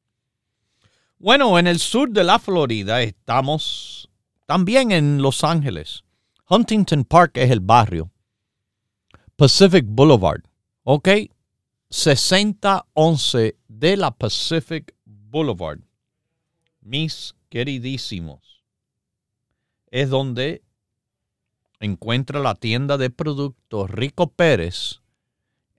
Bueno, 1.18 1.58
en 1.58 1.66
el 1.66 1.78
sur 1.80 2.08
de 2.10 2.24
la 2.24 2.38
Florida 2.38 3.02
estamos 3.02 4.08
también 4.46 4.92
en 4.92 5.20
Los 5.20 5.44
Ángeles. 5.44 6.04
Huntington 6.48 7.04
Park 7.04 7.36
es 7.36 7.50
el 7.50 7.60
barrio. 7.60 8.10
Pacific 9.36 9.84
Boulevard, 9.86 10.42
¿ok? 10.84 11.08
6011 11.90 13.56
de 13.68 13.96
la 13.96 14.10
Pacific 14.12 14.94
Boulevard. 15.04 15.80
Mis 16.80 17.34
queridísimos. 17.48 18.62
Es 19.90 20.08
donde 20.08 20.62
encuentra 21.80 22.40
la 22.40 22.54
tienda 22.54 22.96
de 22.96 23.10
productos 23.10 23.90
Rico 23.90 24.28
Pérez 24.28 25.02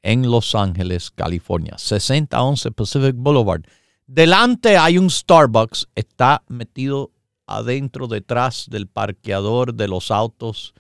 en 0.01 0.29
Los 0.29 0.53
Ángeles, 0.53 1.11
California. 1.11 1.77
6011 1.77 2.71
Pacific 2.71 3.15
Boulevard. 3.15 3.63
Delante 4.05 4.77
hay 4.77 4.97
un 4.97 5.09
Starbucks, 5.09 5.89
está 5.95 6.43
metido 6.47 7.11
adentro, 7.47 8.07
detrás 8.07 8.67
del 8.69 8.87
parqueador 8.87 9.73
de 9.73 9.87
los 9.87 10.11
autos. 10.11 10.73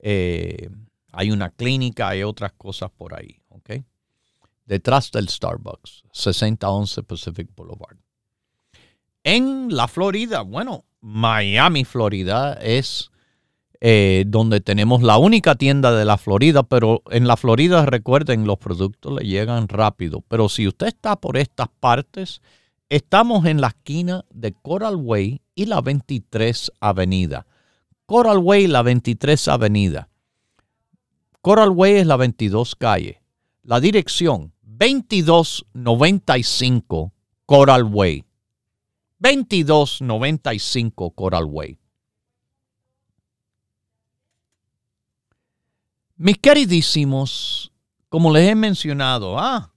Eh, 0.00 0.70
hay 1.12 1.30
una 1.30 1.50
clínica, 1.50 2.08
hay 2.08 2.22
otras 2.22 2.52
cosas 2.52 2.90
por 2.90 3.14
ahí, 3.14 3.40
¿ok? 3.48 3.82
Detrás 4.64 5.12
del 5.12 5.28
Starbucks, 5.28 6.04
6011 6.12 7.02
Pacific 7.04 7.48
Boulevard. 7.54 7.98
En 9.22 9.74
la 9.74 9.88
Florida, 9.88 10.42
bueno, 10.42 10.84
Miami, 11.00 11.84
Florida 11.84 12.54
es 12.54 13.10
eh, 13.80 14.24
donde 14.26 14.60
tenemos 14.60 15.02
la 15.02 15.18
única 15.18 15.54
tienda 15.54 15.92
de 15.92 16.04
la 16.04 16.16
Florida, 16.16 16.62
pero 16.62 17.02
en 17.10 17.26
la 17.26 17.36
Florida 17.36 17.84
recuerden, 17.84 18.46
los 18.46 18.58
productos 18.58 19.12
le 19.20 19.28
llegan 19.28 19.68
rápido. 19.68 20.22
Pero 20.28 20.48
si 20.48 20.66
usted 20.66 20.88
está 20.88 21.16
por 21.16 21.36
estas 21.36 21.68
partes, 21.80 22.40
estamos 22.88 23.44
en 23.46 23.60
la 23.60 23.68
esquina 23.68 24.24
de 24.30 24.52
Coral 24.52 24.96
Way 24.96 25.42
y 25.54 25.66
la 25.66 25.80
23 25.80 26.72
Avenida. 26.80 27.46
Coral 28.06 28.38
Way 28.38 28.66
la 28.68 28.82
23 28.82 29.48
Avenida. 29.48 30.08
Coral 31.40 31.70
Way 31.70 31.94
es 31.94 32.06
la 32.06 32.16
22 32.16 32.76
calle. 32.76 33.20
La 33.62 33.80
dirección 33.80 34.52
2295 34.62 37.12
Coral 37.46 37.84
Way. 37.84 38.24
2295 39.18 41.10
Coral 41.10 41.46
Way. 41.46 41.78
Mis 46.18 46.38
queridísimos, 46.38 47.72
como 48.08 48.32
les 48.32 48.50
he 48.50 48.54
mencionado, 48.54 49.38
ah, 49.38 49.70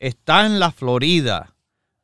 está 0.00 0.44
en 0.44 0.58
la 0.58 0.72
Florida, 0.72 1.51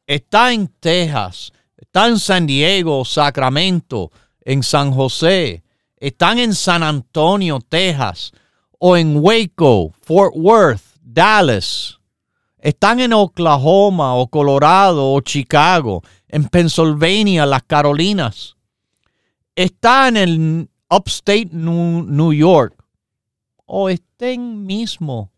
está 0.09 0.55
en 0.55 0.69
Texas, 0.81 1.53
está 1.77 2.09
en 2.09 2.19
San 2.19 2.47
Diego, 2.47 3.05
Sacramento, 3.05 4.11
en 4.41 4.63
San 4.63 4.91
José, 4.91 5.63
están 5.99 6.39
en 6.39 6.55
San 6.55 6.83
Antonio, 6.83 7.61
Texas, 7.61 8.33
o 8.79 8.97
en 8.97 9.19
Waco, 9.19 9.93
Fort 10.01 10.33
Worth, 10.35 10.83
Dallas, 11.03 11.99
están 12.59 13.01
en 13.01 13.13
Oklahoma, 13.13 14.15
o 14.15 14.27
Colorado, 14.29 15.13
o 15.13 15.21
Chicago, 15.21 16.03
en 16.29 16.49
Pennsylvania, 16.49 17.45
las 17.45 17.63
Carolinas, 17.65 18.57
está 19.55 20.09
en 20.09 20.17
el 20.17 20.71
Upstate 20.89 21.51
New 21.53 22.33
York, 22.33 22.75
o 23.67 23.91
estén 23.91 24.65
mismo 24.65 25.31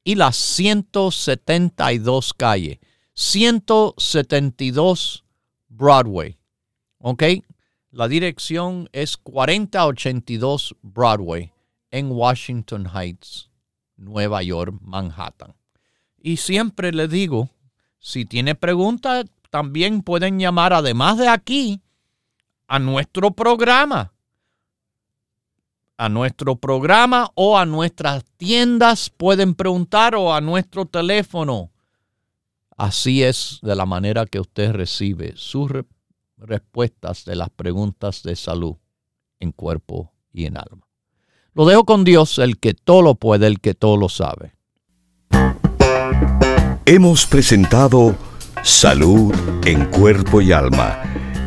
y 0.03 0.15
las 0.15 0.36
172 0.36 2.33
calle, 2.33 2.81
172 3.13 5.23
Broadway. 5.69 6.38
¿Ok? 6.97 7.23
La 7.91 8.09
dirección 8.09 8.89
es 8.91 9.15
4082 9.15 10.75
Broadway 10.81 11.53
en 11.91 12.11
Washington 12.11 12.89
Heights, 12.93 13.49
Nueva 13.95 14.43
York, 14.43 14.75
Manhattan. 14.81 15.55
Y 16.17 16.36
siempre 16.36 16.91
le 16.91 17.07
digo, 17.07 17.51
si 17.99 18.25
tiene 18.25 18.53
preguntas, 18.53 19.27
también 19.49 20.01
pueden 20.01 20.39
llamar, 20.39 20.73
además 20.73 21.19
de 21.19 21.29
aquí, 21.29 21.79
a 22.67 22.79
nuestro 22.79 23.31
programa 23.31 24.11
a 25.97 26.09
nuestro 26.09 26.55
programa 26.55 27.31
o 27.35 27.57
a 27.57 27.65
nuestras 27.65 28.25
tiendas. 28.37 29.09
Pueden 29.09 29.55
preguntar 29.55 30.15
o 30.15 30.33
a 30.33 30.41
nuestro 30.41 30.85
teléfono. 30.85 31.71
Así 32.77 33.23
es 33.23 33.59
de 33.61 33.75
la 33.75 33.85
manera 33.85 34.25
que 34.25 34.39
usted 34.39 34.71
recibe 34.71 35.33
sus 35.35 35.71
respuestas 36.37 37.23
de 37.25 37.35
las 37.35 37.49
preguntas 37.49 38.23
de 38.23 38.35
salud 38.35 38.75
en 39.39 39.51
cuerpo 39.51 40.11
y 40.33 40.45
en 40.45 40.57
alma. 40.57 40.85
Lo 41.53 41.65
dejo 41.65 41.85
con 41.85 42.03
Dios, 42.03 42.37
el 42.39 42.59
que 42.59 42.73
todo 42.73 43.01
lo 43.01 43.15
puede, 43.15 43.47
el 43.47 43.61
que 43.61 43.73
todo 43.73 43.95
lo 43.95 44.09
sabe. 44.09 44.53
Hemos 46.85 47.25
presentado 47.25 48.15
Salud 48.61 49.33
en 49.65 49.85
Cuerpo 49.85 50.41
y 50.41 50.51
Alma 50.51 51.14